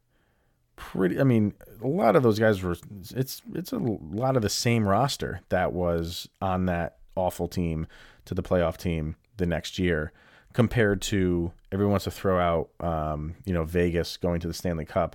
pretty 0.76 1.18
I 1.18 1.24
mean 1.24 1.54
a 1.82 1.86
lot 1.86 2.16
of 2.16 2.22
those 2.22 2.38
guys 2.38 2.62
were 2.62 2.76
it's 3.14 3.42
it's 3.54 3.72
a 3.72 3.78
lot 3.78 4.36
of 4.36 4.42
the 4.42 4.48
same 4.48 4.86
roster 4.86 5.40
that 5.48 5.72
was 5.72 6.28
on 6.40 6.66
that 6.66 6.98
awful 7.14 7.48
team 7.48 7.86
to 8.26 8.34
the 8.34 8.42
playoff 8.42 8.76
team 8.76 9.16
the 9.36 9.46
next 9.46 9.78
year 9.78 10.12
compared 10.56 11.02
to 11.02 11.52
everyone 11.70 11.92
wants 11.92 12.04
to 12.04 12.10
throw 12.10 12.40
out 12.40 12.70
um, 12.80 13.36
you 13.44 13.52
know 13.52 13.64
Vegas 13.64 14.16
going 14.16 14.40
to 14.40 14.48
the 14.48 14.54
Stanley 14.54 14.86
Cup 14.86 15.14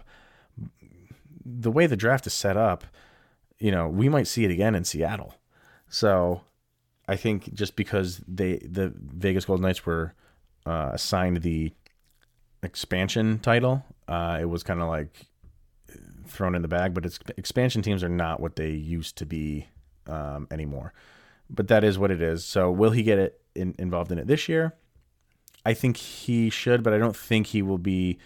the 1.43 1.71
way 1.71 1.87
the 1.87 1.97
draft 1.97 2.27
is 2.27 2.33
set 2.33 2.55
up 2.55 2.85
you 3.59 3.71
know 3.71 3.87
we 3.87 4.07
might 4.07 4.27
see 4.27 4.45
it 4.45 4.51
again 4.51 4.75
in 4.75 4.83
Seattle 4.83 5.35
so 5.89 6.41
I 7.07 7.15
think 7.17 7.53
just 7.53 7.75
because 7.75 8.21
they 8.27 8.57
the 8.57 8.93
Vegas 8.95 9.45
Golden 9.45 9.63
Knights 9.63 9.85
were 9.85 10.13
uh, 10.65 10.91
assigned 10.93 11.41
the 11.41 11.73
expansion 12.63 13.39
title, 13.39 13.83
uh, 14.07 14.37
it 14.39 14.45
was 14.45 14.63
kind 14.63 14.81
of 14.81 14.87
like 14.87 15.25
thrown 16.27 16.55
in 16.55 16.61
the 16.61 16.67
bag, 16.67 16.93
but 16.93 17.05
expansion 17.37 17.81
teams 17.81 18.03
are 18.03 18.09
not 18.09 18.39
what 18.39 18.55
they 18.55 18.69
used 18.69 19.17
to 19.17 19.25
be 19.25 19.67
um, 20.07 20.47
anymore. 20.51 20.93
But 21.49 21.67
that 21.67 21.83
is 21.83 21.99
what 21.99 22.11
it 22.11 22.21
is. 22.21 22.45
So 22.45 22.71
will 22.71 22.91
he 22.91 23.03
get 23.03 23.19
it 23.19 23.41
in, 23.55 23.75
involved 23.77 24.11
in 24.11 24.17
it 24.17 24.27
this 24.27 24.47
year? 24.47 24.73
I 25.65 25.73
think 25.73 25.97
he 25.97 26.49
should, 26.49 26.83
but 26.83 26.93
I 26.93 26.97
don't 26.97 27.15
think 27.15 27.47
he 27.47 27.61
will 27.61 27.77
be 27.77 28.19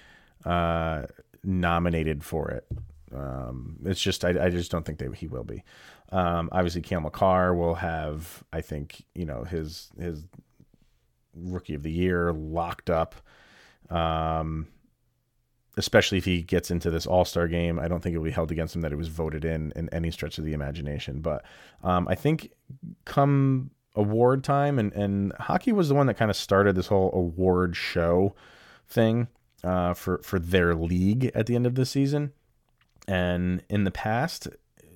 uh, 0.45 1.03
nominated 1.43 2.23
for 2.23 2.49
it. 2.49 2.67
Um, 3.13 3.77
it's 3.85 4.01
just 4.01 4.25
I, 4.25 4.45
I, 4.45 4.49
just 4.49 4.71
don't 4.71 4.85
think 4.85 4.99
that 4.99 5.13
he 5.15 5.27
will 5.27 5.43
be. 5.43 5.63
Um, 6.11 6.49
obviously, 6.51 6.81
Cale 6.81 7.01
Makar 7.01 7.53
will 7.55 7.75
have 7.75 8.43
I 8.51 8.61
think 8.61 9.05
you 9.13 9.25
know 9.25 9.43
his 9.43 9.89
his 9.99 10.23
rookie 11.33 11.75
of 11.75 11.83
the 11.83 11.91
year 11.91 12.33
locked 12.33 12.89
up. 12.89 13.15
Um, 13.89 14.67
especially 15.77 16.17
if 16.17 16.25
he 16.25 16.41
gets 16.41 16.71
into 16.71 16.89
this 16.89 17.05
All 17.05 17.25
Star 17.25 17.47
game. 17.47 17.79
I 17.79 17.87
don't 17.87 18.01
think 18.01 18.15
it 18.15 18.17
will 18.17 18.25
be 18.25 18.31
held 18.31 18.51
against 18.51 18.75
him 18.75 18.81
that 18.81 18.91
it 18.91 18.97
was 18.97 19.07
voted 19.07 19.45
in 19.45 19.71
in 19.75 19.89
any 19.89 20.11
stretch 20.11 20.37
of 20.37 20.45
the 20.45 20.53
imagination. 20.53 21.21
But 21.21 21.43
um, 21.83 22.07
I 22.07 22.15
think 22.15 22.51
come 23.05 23.71
award 23.95 24.43
time, 24.43 24.79
and, 24.79 24.93
and 24.93 25.33
hockey 25.39 25.71
was 25.71 25.89
the 25.89 25.95
one 25.95 26.07
that 26.07 26.15
kind 26.15 26.31
of 26.31 26.37
started 26.37 26.75
this 26.75 26.87
whole 26.87 27.11
award 27.13 27.75
show 27.75 28.35
thing 28.87 29.27
uh, 29.63 29.93
for, 29.93 30.19
for 30.19 30.39
their 30.39 30.75
league 30.75 31.31
at 31.33 31.45
the 31.45 31.55
end 31.55 31.65
of 31.65 31.75
the 31.75 31.85
season. 31.85 32.33
And 33.07 33.63
in 33.69 33.83
the 33.83 33.91
past, 33.91 34.47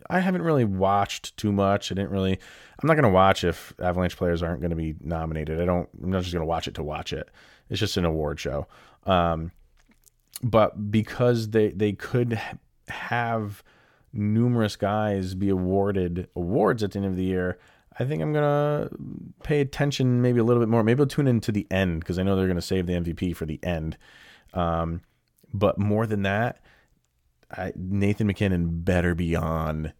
I 0.10 0.20
haven't 0.20 0.42
really 0.42 0.66
watched 0.66 1.38
too 1.38 1.52
much. 1.52 1.92
I 1.92 1.96
didn't 1.96 2.12
really. 2.12 2.34
I'm 2.34 2.88
not 2.88 2.96
going 2.96 3.04
to 3.04 3.10
watch 3.10 3.44
if 3.44 3.74
Avalanche 3.80 4.18
players 4.18 4.42
aren't 4.42 4.62
going 4.62 4.72
to 4.72 4.76
be 4.76 4.96
nominated. 5.02 5.62
I 5.62 5.66
don't. 5.66 5.88
I'm 6.02 6.10
not 6.10 6.24
just 6.24 6.34
going 6.34 6.42
to 6.42 6.48
watch 6.48 6.68
it 6.68 6.76
to 6.76 6.84
watch 6.84 7.14
it. 7.14 7.30
It's 7.70 7.80
just 7.80 7.98
an 7.98 8.06
award 8.06 8.40
show. 8.40 8.68
Um, 9.06 9.52
but 10.42 10.92
because 10.92 11.50
they 11.50 11.70
they 11.70 11.94
could 11.94 12.42
have 12.88 13.64
numerous 14.12 14.76
guys 14.76 15.36
be 15.36 15.50
awarded 15.50 16.28
awards 16.36 16.82
at 16.82 16.92
the 16.92 17.00
end 17.00 17.06
of 17.06 17.16
the 17.16 17.26
year, 17.26 17.60
I 18.00 18.06
think 18.06 18.22
I'm 18.22 18.32
gonna 18.32 18.90
pay 19.44 19.60
attention 19.60 20.22
maybe 20.22 20.40
a 20.40 20.44
little 20.44 20.62
bit 20.62 20.70
more. 20.70 20.84
Maybe 20.84 21.02
I'll 21.02 21.08
tune 21.08 21.28
in 21.28 21.42
to 21.42 21.52
the 21.52 21.68
end 21.70 22.00
because 22.00 22.18
I 22.18 22.24
know 22.24 22.36
they're 22.36 22.48
gonna 22.48 22.62
save 22.62 22.88
the 22.88 22.94
MVP 22.94 23.36
for 23.36 23.46
the 23.46 23.60
end. 23.62 23.98
Um, 24.54 25.02
but 25.54 25.78
more 25.78 26.08
than 26.08 26.22
that, 26.24 26.62
I, 27.52 27.74
Nathan 27.76 28.28
MacKinnon 28.28 28.82
better 28.82 29.16
be 29.16 29.36
on 29.36 29.94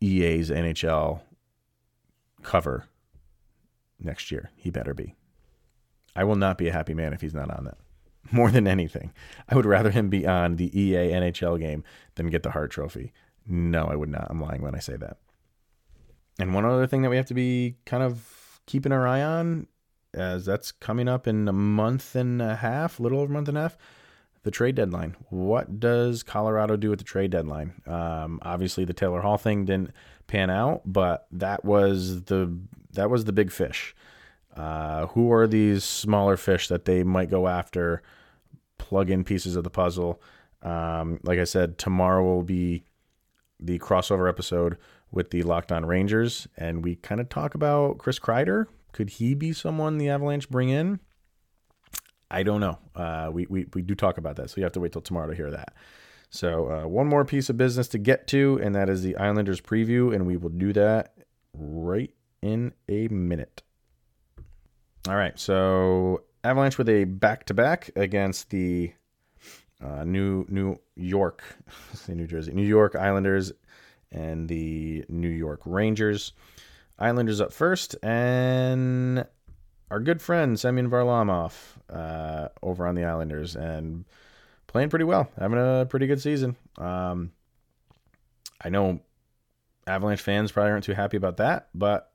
EA's 0.00 0.50
NHL 0.50 1.20
cover 2.42 2.84
next 3.98 4.30
year. 4.30 4.50
He 4.56 4.70
better 4.70 4.94
be. 4.94 5.14
I 6.14 6.24
will 6.24 6.36
not 6.36 6.58
be 6.58 6.68
a 6.68 6.72
happy 6.72 6.94
man 6.94 7.12
if 7.12 7.20
he's 7.20 7.34
not 7.34 7.50
on 7.50 7.64
that 7.64 7.78
more 8.32 8.50
than 8.50 8.66
anything. 8.66 9.12
I 9.48 9.54
would 9.54 9.66
rather 9.66 9.90
him 9.90 10.08
be 10.08 10.26
on 10.26 10.56
the 10.56 10.78
EA 10.78 11.12
NHL 11.12 11.58
game 11.58 11.84
than 12.16 12.28
get 12.28 12.42
the 12.42 12.50
Hart 12.50 12.70
Trophy. 12.70 13.12
No, 13.46 13.84
I 13.86 13.96
would 13.96 14.10
not. 14.10 14.26
I'm 14.28 14.40
lying 14.40 14.62
when 14.62 14.74
I 14.74 14.80
say 14.80 14.96
that. 14.96 15.16
And 16.38 16.54
one 16.54 16.64
other 16.64 16.86
thing 16.86 17.02
that 17.02 17.10
we 17.10 17.16
have 17.16 17.26
to 17.26 17.34
be 17.34 17.76
kind 17.84 18.02
of 18.02 18.60
keeping 18.66 18.92
our 18.92 19.06
eye 19.06 19.22
on, 19.22 19.66
as 20.14 20.44
that's 20.44 20.72
coming 20.72 21.08
up 21.08 21.26
in 21.26 21.48
a 21.48 21.52
month 21.52 22.14
and 22.14 22.40
a 22.40 22.56
half, 22.56 22.98
a 22.98 23.02
little 23.02 23.20
over 23.20 23.30
a 23.30 23.34
month 23.34 23.48
and 23.48 23.58
a 23.58 23.62
half, 23.62 23.76
the 24.44 24.50
trade 24.50 24.76
deadline. 24.76 25.16
What 25.30 25.80
does 25.80 26.22
Colorado 26.22 26.76
do 26.76 26.92
at 26.92 26.98
the 26.98 27.04
trade 27.04 27.30
deadline? 27.30 27.82
Um, 27.86 28.38
obviously, 28.42 28.84
the 28.84 28.92
Taylor 28.92 29.20
Hall 29.20 29.36
thing 29.36 29.64
didn't 29.64 29.90
pan 30.26 30.48
out, 30.48 30.82
but 30.84 31.26
that 31.32 31.64
was 31.64 32.22
the 32.24 32.56
that 32.92 33.10
was 33.10 33.24
the 33.24 33.32
big 33.32 33.50
fish. 33.50 33.94
Uh, 34.56 35.06
who 35.08 35.32
are 35.32 35.46
these 35.46 35.84
smaller 35.84 36.36
fish 36.36 36.68
that 36.68 36.84
they 36.84 37.02
might 37.02 37.30
go 37.30 37.48
after? 37.48 38.02
Plug 38.78 39.10
in 39.10 39.24
pieces 39.24 39.56
of 39.56 39.64
the 39.64 39.70
puzzle. 39.70 40.20
Um, 40.62 41.20
like 41.22 41.38
I 41.38 41.44
said, 41.44 41.78
tomorrow 41.78 42.24
will 42.24 42.42
be 42.42 42.84
the 43.60 43.78
crossover 43.78 44.28
episode 44.28 44.78
with 45.10 45.30
the 45.30 45.42
Locked 45.42 45.72
On 45.72 45.86
Rangers, 45.86 46.46
and 46.56 46.84
we 46.84 46.96
kind 46.96 47.20
of 47.20 47.28
talk 47.28 47.54
about 47.54 47.98
Chris 47.98 48.18
Kreider. 48.18 48.66
Could 48.92 49.10
he 49.10 49.34
be 49.34 49.52
someone 49.52 49.98
the 49.98 50.08
Avalanche 50.08 50.48
bring 50.48 50.68
in? 50.68 51.00
I 52.30 52.42
don't 52.42 52.60
know. 52.60 52.78
Uh, 52.94 53.30
we, 53.32 53.46
we 53.48 53.66
we 53.74 53.82
do 53.82 53.94
talk 53.94 54.18
about 54.18 54.36
that, 54.36 54.50
so 54.50 54.54
you 54.56 54.64
have 54.64 54.72
to 54.72 54.80
wait 54.80 54.92
till 54.92 55.02
tomorrow 55.02 55.28
to 55.28 55.34
hear 55.34 55.50
that. 55.50 55.74
So 56.30 56.70
uh, 56.70 56.86
one 56.86 57.06
more 57.06 57.24
piece 57.24 57.48
of 57.48 57.56
business 57.56 57.88
to 57.88 57.98
get 57.98 58.26
to, 58.28 58.60
and 58.62 58.74
that 58.74 58.90
is 58.90 59.02
the 59.02 59.16
Islanders 59.16 59.60
preview, 59.60 60.14
and 60.14 60.26
we 60.26 60.36
will 60.36 60.50
do 60.50 60.72
that 60.74 61.14
right 61.54 62.12
in 62.42 62.74
a 62.88 63.08
minute. 63.08 63.62
All 65.08 65.16
right, 65.16 65.38
so 65.38 66.24
Avalanche 66.44 66.76
with 66.76 66.88
a 66.90 67.04
back-to-back 67.04 67.90
against 67.96 68.50
the 68.50 68.92
uh, 69.82 70.04
New 70.04 70.44
New 70.48 70.78
York, 70.96 71.42
New 72.08 72.26
Jersey, 72.26 72.52
New 72.52 72.66
York 72.66 72.94
Islanders, 72.94 73.52
and 74.12 74.48
the 74.48 75.04
New 75.08 75.28
York 75.28 75.60
Rangers. 75.64 76.32
Islanders 76.98 77.40
up 77.40 77.52
first, 77.52 77.94
and 78.02 79.24
our 79.90 80.00
good 80.00 80.20
friend 80.20 80.58
Semyon 80.58 80.90
Varlamov 80.90 81.54
uh, 81.88 82.48
over 82.62 82.86
on 82.86 82.94
the 82.96 83.04
Islanders, 83.04 83.54
and 83.54 84.04
playing 84.66 84.90
pretty 84.90 85.04
well, 85.04 85.30
having 85.38 85.58
a 85.58 85.86
pretty 85.88 86.06
good 86.06 86.20
season. 86.20 86.56
Um, 86.76 87.32
I 88.60 88.68
know 88.68 89.00
Avalanche 89.86 90.20
fans 90.20 90.52
probably 90.52 90.72
aren't 90.72 90.84
too 90.84 90.94
happy 90.94 91.16
about 91.16 91.36
that, 91.36 91.68
but 91.74 92.12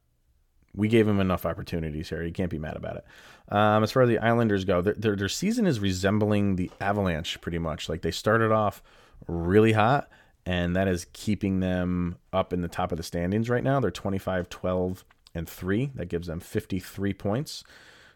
we 0.75 0.87
gave 0.87 1.07
him 1.07 1.19
enough 1.19 1.45
opportunities 1.45 2.09
here. 2.09 2.23
You 2.23 2.33
can't 2.33 2.49
be 2.49 2.59
mad 2.59 2.75
about 2.75 2.97
it. 2.97 3.05
Um, 3.49 3.83
as 3.83 3.91
far 3.91 4.03
as 4.03 4.09
the 4.09 4.19
Islanders 4.19 4.65
go, 4.65 4.81
their, 4.81 4.93
their, 4.93 5.15
their 5.15 5.29
season 5.29 5.67
is 5.67 5.79
resembling 5.79 6.55
the 6.55 6.71
Avalanche 6.81 7.39
pretty 7.41 7.59
much. 7.59 7.89
Like 7.89 8.01
they 8.01 8.11
started 8.11 8.51
off 8.51 8.81
really 9.27 9.73
hot, 9.73 10.09
and 10.45 10.75
that 10.75 10.87
is 10.87 11.07
keeping 11.13 11.59
them 11.59 12.17
up 12.31 12.53
in 12.53 12.61
the 12.61 12.67
top 12.67 12.91
of 12.91 12.97
the 12.97 13.03
standings 13.03 13.49
right 13.49 13.63
now. 13.63 13.79
They're 13.79 13.91
25, 13.91 14.49
12, 14.49 15.05
and 15.35 15.47
3. 15.47 15.91
That 15.95 16.07
gives 16.07 16.27
them 16.27 16.39
53 16.39 17.13
points. 17.13 17.63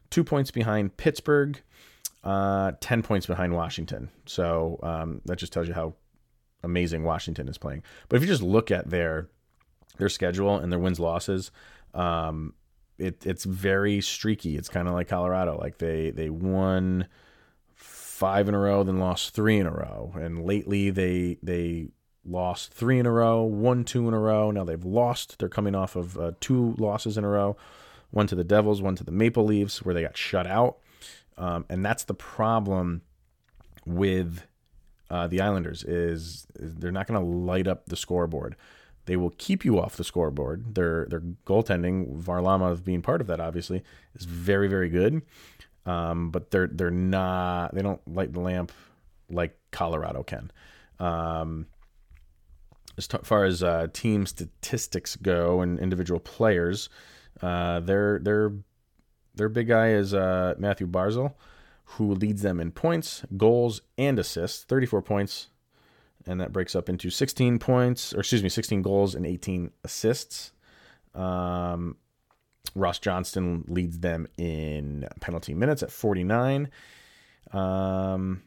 Two 0.10 0.24
points 0.24 0.52
behind 0.52 0.98
Pittsburgh, 0.98 1.60
uh, 2.24 2.74
10 2.80 3.04
points 3.04 3.26
behind 3.26 3.54
Washington. 3.54 4.10
So 4.26 4.80
um, 4.84 5.22
that 5.26 5.38
just 5.38 5.54
tells 5.54 5.68
you 5.68 5.74
how 5.74 5.96
amazing 6.63 7.04
Washington 7.04 7.48
is 7.48 7.58
playing. 7.58 7.84
But 8.10 8.18
if 8.18 8.22
you 8.24 8.28
just 8.28 8.44
look 8.44 8.72
at 8.72 8.90
their 8.90 9.30
their 9.98 10.10
schedule 10.10 10.58
and 10.58 10.72
their 10.72 10.80
wins 10.80 11.00
losses, 11.00 11.52
um, 11.94 12.54
it, 13.00 13.26
it's 13.26 13.46
very 13.46 14.00
streaky. 14.02 14.58
It's 14.58 14.70
kind 14.70 14.88
of 14.88 14.94
like 14.94 15.08
Colorado. 15.08 15.58
Like 15.58 15.78
they 15.78 16.12
they 16.12 16.30
won 16.30 17.08
five 17.76 18.48
in 18.48 18.56
a 18.56 18.60
row, 18.60 18.84
then 18.84 19.00
lost 19.00 19.34
three 19.34 19.58
in 19.58 19.68
a 19.68 19.72
row, 19.72 20.13
and 20.16 20.46
lately 20.46 20.90
they 20.90 21.38
they 21.44 21.90
lost 22.28 22.74
three 22.74 23.00
in 23.00 23.06
a 23.06 23.12
row, 23.12 23.44
won 23.44 23.84
two 23.84 24.08
in 24.08 24.13
a 24.13 24.20
row. 24.20 24.52
Now 24.52 24.63
they've 24.63 24.84
lost. 24.84 25.40
They're 25.40 25.50
coming 25.50 25.76
off 25.76 25.96
of 25.96 26.18
uh, 26.18 26.32
two 26.40 26.76
losses 26.78 27.18
in 27.18 27.24
a 27.24 27.30
row, 27.30 27.58
one 28.12 28.28
to 28.28 28.36
the 28.36 28.44
Devils, 28.44 28.82
one 28.82 28.96
to 28.96 29.04
the 29.04 29.12
Maple 29.12 29.46
Leafs, 29.46 29.84
where 29.84 29.94
they 29.94 30.02
got 30.02 30.18
shut 30.18 30.48
out. 30.48 30.78
Um, 31.38 31.66
and 31.70 31.86
that's 31.86 32.04
the 32.04 32.13
problem 32.13 33.02
with 33.86 34.44
uh, 35.10 35.28
the 35.28 35.42
Islanders 35.42 35.84
is, 35.84 36.48
is 36.56 36.76
they're 36.76 36.92
not 36.92 37.08
going 37.08 37.20
to 37.20 37.26
light 37.26 37.68
up 37.68 37.86
the 37.88 37.96
scoreboard. 37.96 38.56
They 39.06 39.16
will 39.16 39.34
keep 39.38 39.63
you 39.63 39.80
off 39.80 39.96
the 39.96 40.04
scoreboard. 40.04 40.76
Their 40.76 41.06
their 41.06 41.22
goaltending, 41.46 42.22
Varlamov 42.22 42.84
being 42.84 43.02
part 43.02 43.22
of 43.22 43.28
that, 43.28 43.40
obviously, 43.40 43.84
is 44.16 44.26
very 44.26 44.68
very 44.68 44.90
good. 44.90 45.22
Um, 45.86 46.30
but 46.30 46.52
they're 46.52 46.68
they're 46.68 46.92
not. 46.92 47.74
They 47.74 47.82
don't 47.82 48.06
light 48.06 48.34
the 48.34 48.42
lamp 48.42 48.74
like 49.30 49.58
Colorado 49.72 50.24
can. 50.24 50.52
Um, 51.00 51.68
as 52.98 53.08
far 53.24 53.46
as 53.46 53.64
uh, 53.64 53.88
team 53.94 54.26
statistics 54.26 55.16
go 55.16 55.62
and 55.62 55.80
individual 55.80 56.20
players, 56.20 56.90
uh, 57.42 57.80
their 57.80 58.20
their 58.20 58.54
their 59.36 59.50
big 59.50 59.68
guy 59.68 59.90
is 59.90 60.14
uh, 60.14 60.56
Mathew 60.58 60.88
Barzal, 60.88 61.34
who 61.86 62.14
leads 62.14 62.42
them 62.42 62.60
in 62.60 62.72
points, 62.72 63.24
goals, 63.36 63.82
and 63.98 64.18
assists. 64.18 64.64
Thirty 64.64 64.86
four 64.86 65.02
points 65.02 65.50
and 66.28 66.42
that 66.42 66.52
breaks 66.52 66.76
up 66.76 66.90
into 66.90 67.10
16 67.10 67.58
points, 67.58 68.14
or 68.14 68.20
excuse 68.20 68.44
me, 68.44 68.50
16 68.50 68.82
goals 68.82 69.16
and 69.16 69.26
18 69.26 69.72
assists. 69.84 70.52
Um, 71.16 71.96
Ross 72.76 73.00
Johnston 73.00 73.64
leads 73.68 74.00
them 74.00 74.28
in 74.38 75.08
penalty 75.22 75.54
minutes 75.54 75.82
at 75.84 75.92
49. 75.92 76.70
Um, 77.54 78.44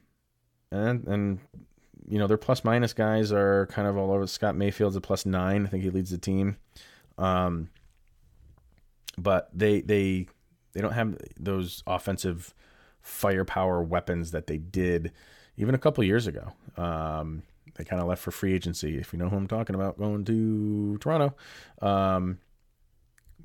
and 0.71 1.07
and 1.09 1.39
you 2.09 2.19
know 2.19 2.27
their 2.27 2.37
plus 2.37 2.65
minus 2.65 2.93
guys 2.93 3.33
are 3.33 3.67
kind 3.67 3.89
of 3.89 3.97
all 3.97 4.13
over. 4.13 4.27
Scott 4.27 4.57
Mayfield's 4.57 4.97
a 4.97 5.01
plus 5.01 5.27
nine. 5.27 5.67
I 5.67 5.69
think 5.69 5.83
he 5.83 5.91
leads 5.91 6.11
the 6.11 6.19
team. 6.19 6.57
Um, 7.19 7.71
but 9.19 9.51
they 9.53 9.81
they 9.81 10.27
they 10.73 10.81
don't 10.81 10.93
have 10.93 11.17
those 11.39 11.83
offensive 11.87 12.55
firepower 13.03 13.83
weapons 13.83 14.31
that 14.31 14.47
they 14.47 14.59
did 14.59 15.13
even 15.57 15.75
a 15.75 15.79
couple 15.79 16.03
years 16.05 16.27
ago. 16.27 16.53
Um, 16.77 17.43
they 17.77 17.85
kind 17.85 18.01
of 18.01 18.09
left 18.09 18.23
for 18.23 18.31
free 18.31 18.55
agency, 18.55 18.99
if 18.99 19.13
you 19.13 19.19
know 19.19 19.29
who 19.29 19.37
I'm 19.37 19.47
talking 19.47 19.75
about, 19.75 19.99
going 19.99 20.25
to 20.25 20.99
Toronto. 20.99 21.35
Um, 21.81 22.39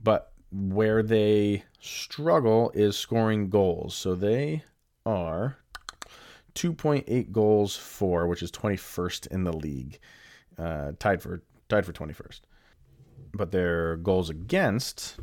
but 0.02 0.32
where 0.52 1.04
they 1.04 1.64
struggle 1.80 2.72
is 2.74 2.98
scoring 2.98 3.50
goals. 3.50 3.96
So 3.96 4.16
they 4.16 4.64
are 5.06 5.58
2.8 6.56 7.32
goals 7.32 7.76
for, 7.76 8.28
which 8.28 8.42
is 8.42 8.52
21st 8.52 9.28
in 9.28 9.44
the 9.44 9.54
league, 9.56 10.00
uh, 10.58 10.94
tied 11.00 11.22
for 11.22 11.44
tied 11.70 11.86
for 11.86 11.94
21st. 11.94 12.42
But 13.34 13.52
their 13.52 13.98
goals 13.98 14.30
against 14.30 15.18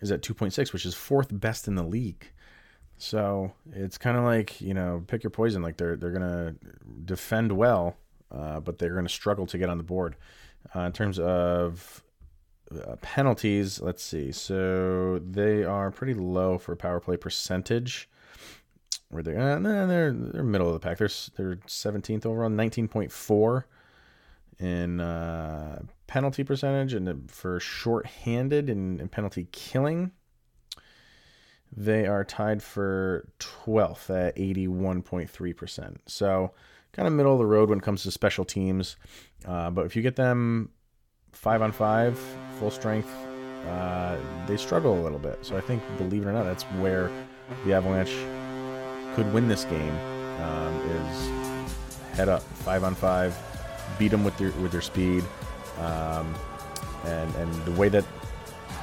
is 0.00 0.10
at 0.10 0.22
2.6, 0.22 0.72
which 0.72 0.84
is 0.84 0.94
fourth 0.94 1.28
best 1.32 1.68
in 1.68 1.76
the 1.76 1.82
league. 1.82 2.26
So 2.98 3.52
it's 3.72 3.96
kind 3.96 4.16
of 4.16 4.24
like 4.24 4.60
you 4.60 4.74
know, 4.74 5.02
pick 5.06 5.22
your 5.22 5.30
poison. 5.30 5.62
Like 5.62 5.76
they're 5.78 5.96
they're 5.96 6.12
gonna 6.12 6.54
defend 7.04 7.52
well, 7.52 7.96
uh, 8.30 8.60
but 8.60 8.78
they're 8.78 8.94
gonna 8.94 9.08
struggle 9.08 9.46
to 9.46 9.58
get 9.58 9.70
on 9.70 9.78
the 9.78 9.84
board. 9.84 10.16
Uh, 10.76 10.80
in 10.80 10.92
terms 10.92 11.18
of 11.18 12.02
uh, 12.74 12.96
penalties, 13.00 13.80
let's 13.80 14.02
see. 14.02 14.32
So 14.32 15.18
they 15.18 15.64
are 15.64 15.90
pretty 15.90 16.14
low 16.14 16.58
for 16.58 16.76
power 16.76 17.00
play 17.00 17.16
percentage. 17.16 18.08
Where 19.10 19.22
they 19.22 19.36
uh, 19.36 19.58
they're 19.58 20.12
they're 20.12 20.44
middle 20.44 20.68
of 20.68 20.74
the 20.74 20.80
pack. 20.80 20.98
They're 20.98 21.10
they're 21.36 21.56
17th 21.56 22.24
overall, 22.24 22.48
19.4 22.48 23.64
in 24.60 25.00
uh, 25.00 25.82
penalty 26.06 26.44
percentage, 26.44 26.94
and 26.94 27.30
for 27.30 27.58
short-handed 27.58 28.68
and, 28.68 29.00
and 29.00 29.10
penalty 29.10 29.48
killing, 29.52 30.12
they 31.74 32.06
are 32.06 32.24
tied 32.24 32.62
for 32.62 33.28
12th 33.38 34.10
at 34.10 34.36
81.3%. 34.36 35.96
So 36.06 36.52
kind 36.92 37.06
of 37.06 37.14
middle 37.14 37.32
of 37.32 37.38
the 37.38 37.46
road 37.46 37.68
when 37.68 37.78
it 37.78 37.84
comes 37.84 38.02
to 38.02 38.10
special 38.10 38.44
teams. 38.44 38.96
Uh, 39.46 39.70
but 39.70 39.86
if 39.86 39.96
you 39.96 40.02
get 40.02 40.16
them 40.16 40.70
five 41.32 41.62
on 41.62 41.72
five, 41.72 42.18
full 42.58 42.70
strength, 42.70 43.10
uh, 43.66 44.16
they 44.46 44.56
struggle 44.56 45.00
a 45.00 45.02
little 45.02 45.18
bit. 45.18 45.38
So 45.42 45.56
I 45.56 45.60
think, 45.60 45.82
believe 45.96 46.22
it 46.22 46.26
or 46.26 46.32
not, 46.32 46.44
that's 46.44 46.64
where 46.64 47.10
the 47.64 47.72
Avalanche 47.72 48.14
could 49.14 49.32
win 49.32 49.48
this 49.48 49.64
game. 49.64 49.94
Um, 50.40 50.74
is 50.90 51.30
head 52.12 52.28
up 52.28 52.42
five 52.42 52.82
on 52.84 52.94
five, 52.94 53.36
beat 53.98 54.08
them 54.08 54.24
with 54.24 54.36
their 54.38 54.50
with 54.52 54.72
their 54.72 54.80
speed, 54.80 55.24
um, 55.78 56.34
and 57.04 57.34
and 57.36 57.64
the 57.64 57.72
way 57.72 57.88
that 57.88 58.04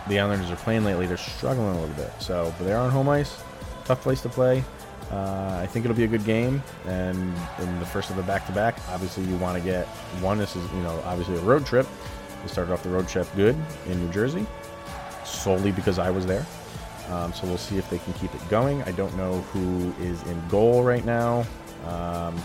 the 0.07 0.19
Islanders 0.19 0.49
are 0.51 0.55
playing 0.57 0.85
lately, 0.85 1.05
they're 1.05 1.17
struggling 1.17 1.75
a 1.75 1.79
little 1.79 1.95
bit. 1.95 2.11
So, 2.19 2.53
but 2.57 2.65
they're 2.65 2.77
on 2.77 2.91
home 2.91 3.09
ice, 3.09 3.41
tough 3.85 4.01
place 4.01 4.21
to 4.21 4.29
play. 4.29 4.63
Uh, 5.11 5.59
I 5.61 5.67
think 5.67 5.85
it'll 5.85 5.95
be 5.95 6.03
a 6.03 6.07
good 6.07 6.25
game, 6.25 6.61
and 6.85 7.17
in 7.59 7.79
the 7.79 7.85
first 7.85 8.09
of 8.09 8.17
the 8.17 8.23
back-to-back, 8.23 8.77
obviously 8.89 9.23
you 9.23 9.37
want 9.37 9.57
to 9.57 9.63
get 9.63 9.87
one. 10.21 10.37
This 10.37 10.55
is 10.55 10.69
you 10.73 10.81
know 10.81 11.01
obviously 11.05 11.37
a 11.37 11.41
road 11.41 11.65
trip. 11.65 11.87
We 12.43 12.49
started 12.49 12.73
off 12.73 12.83
the 12.83 12.89
road 12.89 13.07
trip 13.07 13.27
good 13.35 13.55
in 13.87 14.05
New 14.05 14.11
Jersey, 14.11 14.45
solely 15.25 15.71
because 15.71 15.97
I 15.97 16.09
was 16.09 16.25
there. 16.25 16.45
Um, 17.09 17.33
so 17.33 17.47
we'll 17.47 17.57
see 17.57 17.77
if 17.77 17.89
they 17.89 17.99
can 17.99 18.13
keep 18.13 18.33
it 18.35 18.49
going. 18.49 18.83
I 18.83 18.91
don't 18.91 19.15
know 19.15 19.41
who 19.53 19.93
is 20.03 20.21
in 20.23 20.47
goal 20.49 20.83
right 20.83 21.05
now. 21.05 21.45
Um, 21.85 22.37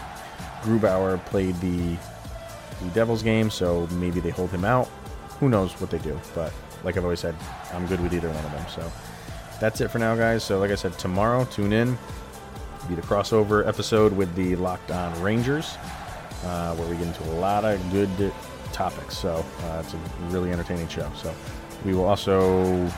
Grubauer 0.62 1.24
played 1.26 1.56
the 1.60 1.96
the 2.80 2.90
Devils 2.90 3.22
game, 3.22 3.50
so 3.50 3.86
maybe 3.92 4.20
they 4.20 4.30
hold 4.30 4.50
him 4.50 4.64
out. 4.64 4.88
Who 5.40 5.48
knows 5.48 5.80
what 5.80 5.90
they 5.90 5.98
do? 5.98 6.18
But 6.34 6.52
like 6.84 6.96
I've 6.96 7.04
always 7.04 7.20
said, 7.20 7.34
I'm 7.72 7.86
good 7.86 8.00
with 8.00 8.12
either 8.12 8.28
one 8.28 8.44
of 8.44 8.52
them. 8.52 8.66
So 8.68 8.92
that's 9.60 9.80
it 9.80 9.88
for 9.88 9.98
now, 9.98 10.16
guys. 10.16 10.42
So 10.42 10.58
like 10.58 10.70
I 10.70 10.74
said, 10.74 10.98
tomorrow, 10.98 11.44
tune 11.44 11.72
in. 11.72 11.98
Be 12.88 12.96
the 12.96 13.02
crossover 13.02 13.66
episode 13.66 14.12
with 14.12 14.34
the 14.34 14.56
Locked 14.56 14.90
On 14.90 15.22
Rangers, 15.22 15.76
uh, 16.44 16.74
where 16.74 16.88
we 16.88 16.96
get 16.96 17.06
into 17.06 17.22
a 17.30 17.36
lot 17.38 17.64
of 17.64 17.80
good 17.92 18.32
topics. 18.72 19.16
So 19.16 19.44
uh, 19.64 19.82
it's 19.84 19.94
a 19.94 19.98
really 20.30 20.50
entertaining 20.50 20.88
show. 20.88 21.08
So 21.16 21.32
we 21.84 21.94
will 21.94 22.04
also, 22.04 22.90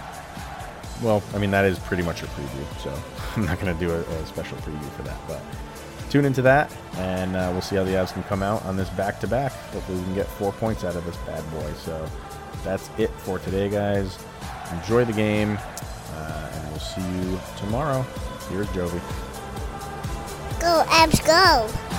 well, 1.03 1.23
I 1.35 1.39
mean 1.39 1.51
that 1.51 1.65
is 1.65 1.79
pretty 1.79 2.03
much 2.03 2.23
a 2.23 2.27
preview. 2.27 2.83
So 2.83 2.93
I'm 3.37 3.47
not 3.47 3.61
going 3.61 3.77
to 3.77 3.79
do 3.79 3.93
a, 3.93 4.01
a, 4.01 4.27
special 4.27 4.57
preview 4.59 4.91
for 4.93 5.03
that, 5.03 5.19
but 5.27 5.41
tune 6.11 6.25
into 6.25 6.43
that, 6.43 6.75
and 6.97 7.37
uh, 7.37 7.51
we'll 7.53 7.63
see 7.63 7.77
how 7.77 7.85
the 7.85 7.93
Avs 7.93 8.13
can 8.13 8.23
come 8.25 8.43
out 8.43 8.65
on 8.65 8.77
this 8.77 8.89
back-to-back. 8.91 9.53
Hopefully, 9.73 9.99
we 9.99 10.05
can 10.05 10.15
get 10.15 10.27
four 10.27 10.53
points 10.53 10.85
out 10.85 10.97
of 10.97 11.05
this 11.05 11.17
bad 11.19 11.49
boy. 11.51 11.73
So 11.75 12.09
that's 12.63 12.91
it 12.99 13.11
for 13.11 13.39
today, 13.39 13.69
guys. 13.69 14.19
Enjoy 14.73 15.05
the 15.05 15.13
game, 15.13 15.59
uh, 16.13 16.51
and 16.53 16.71
we'll 16.71 16.81
see 16.81 17.03
you 17.03 17.41
tomorrow. 17.57 18.03
Here's 18.51 18.69
Jovi. 18.69 19.01
Go, 20.61 20.85
Avs, 20.89 21.25
go! 21.27 21.94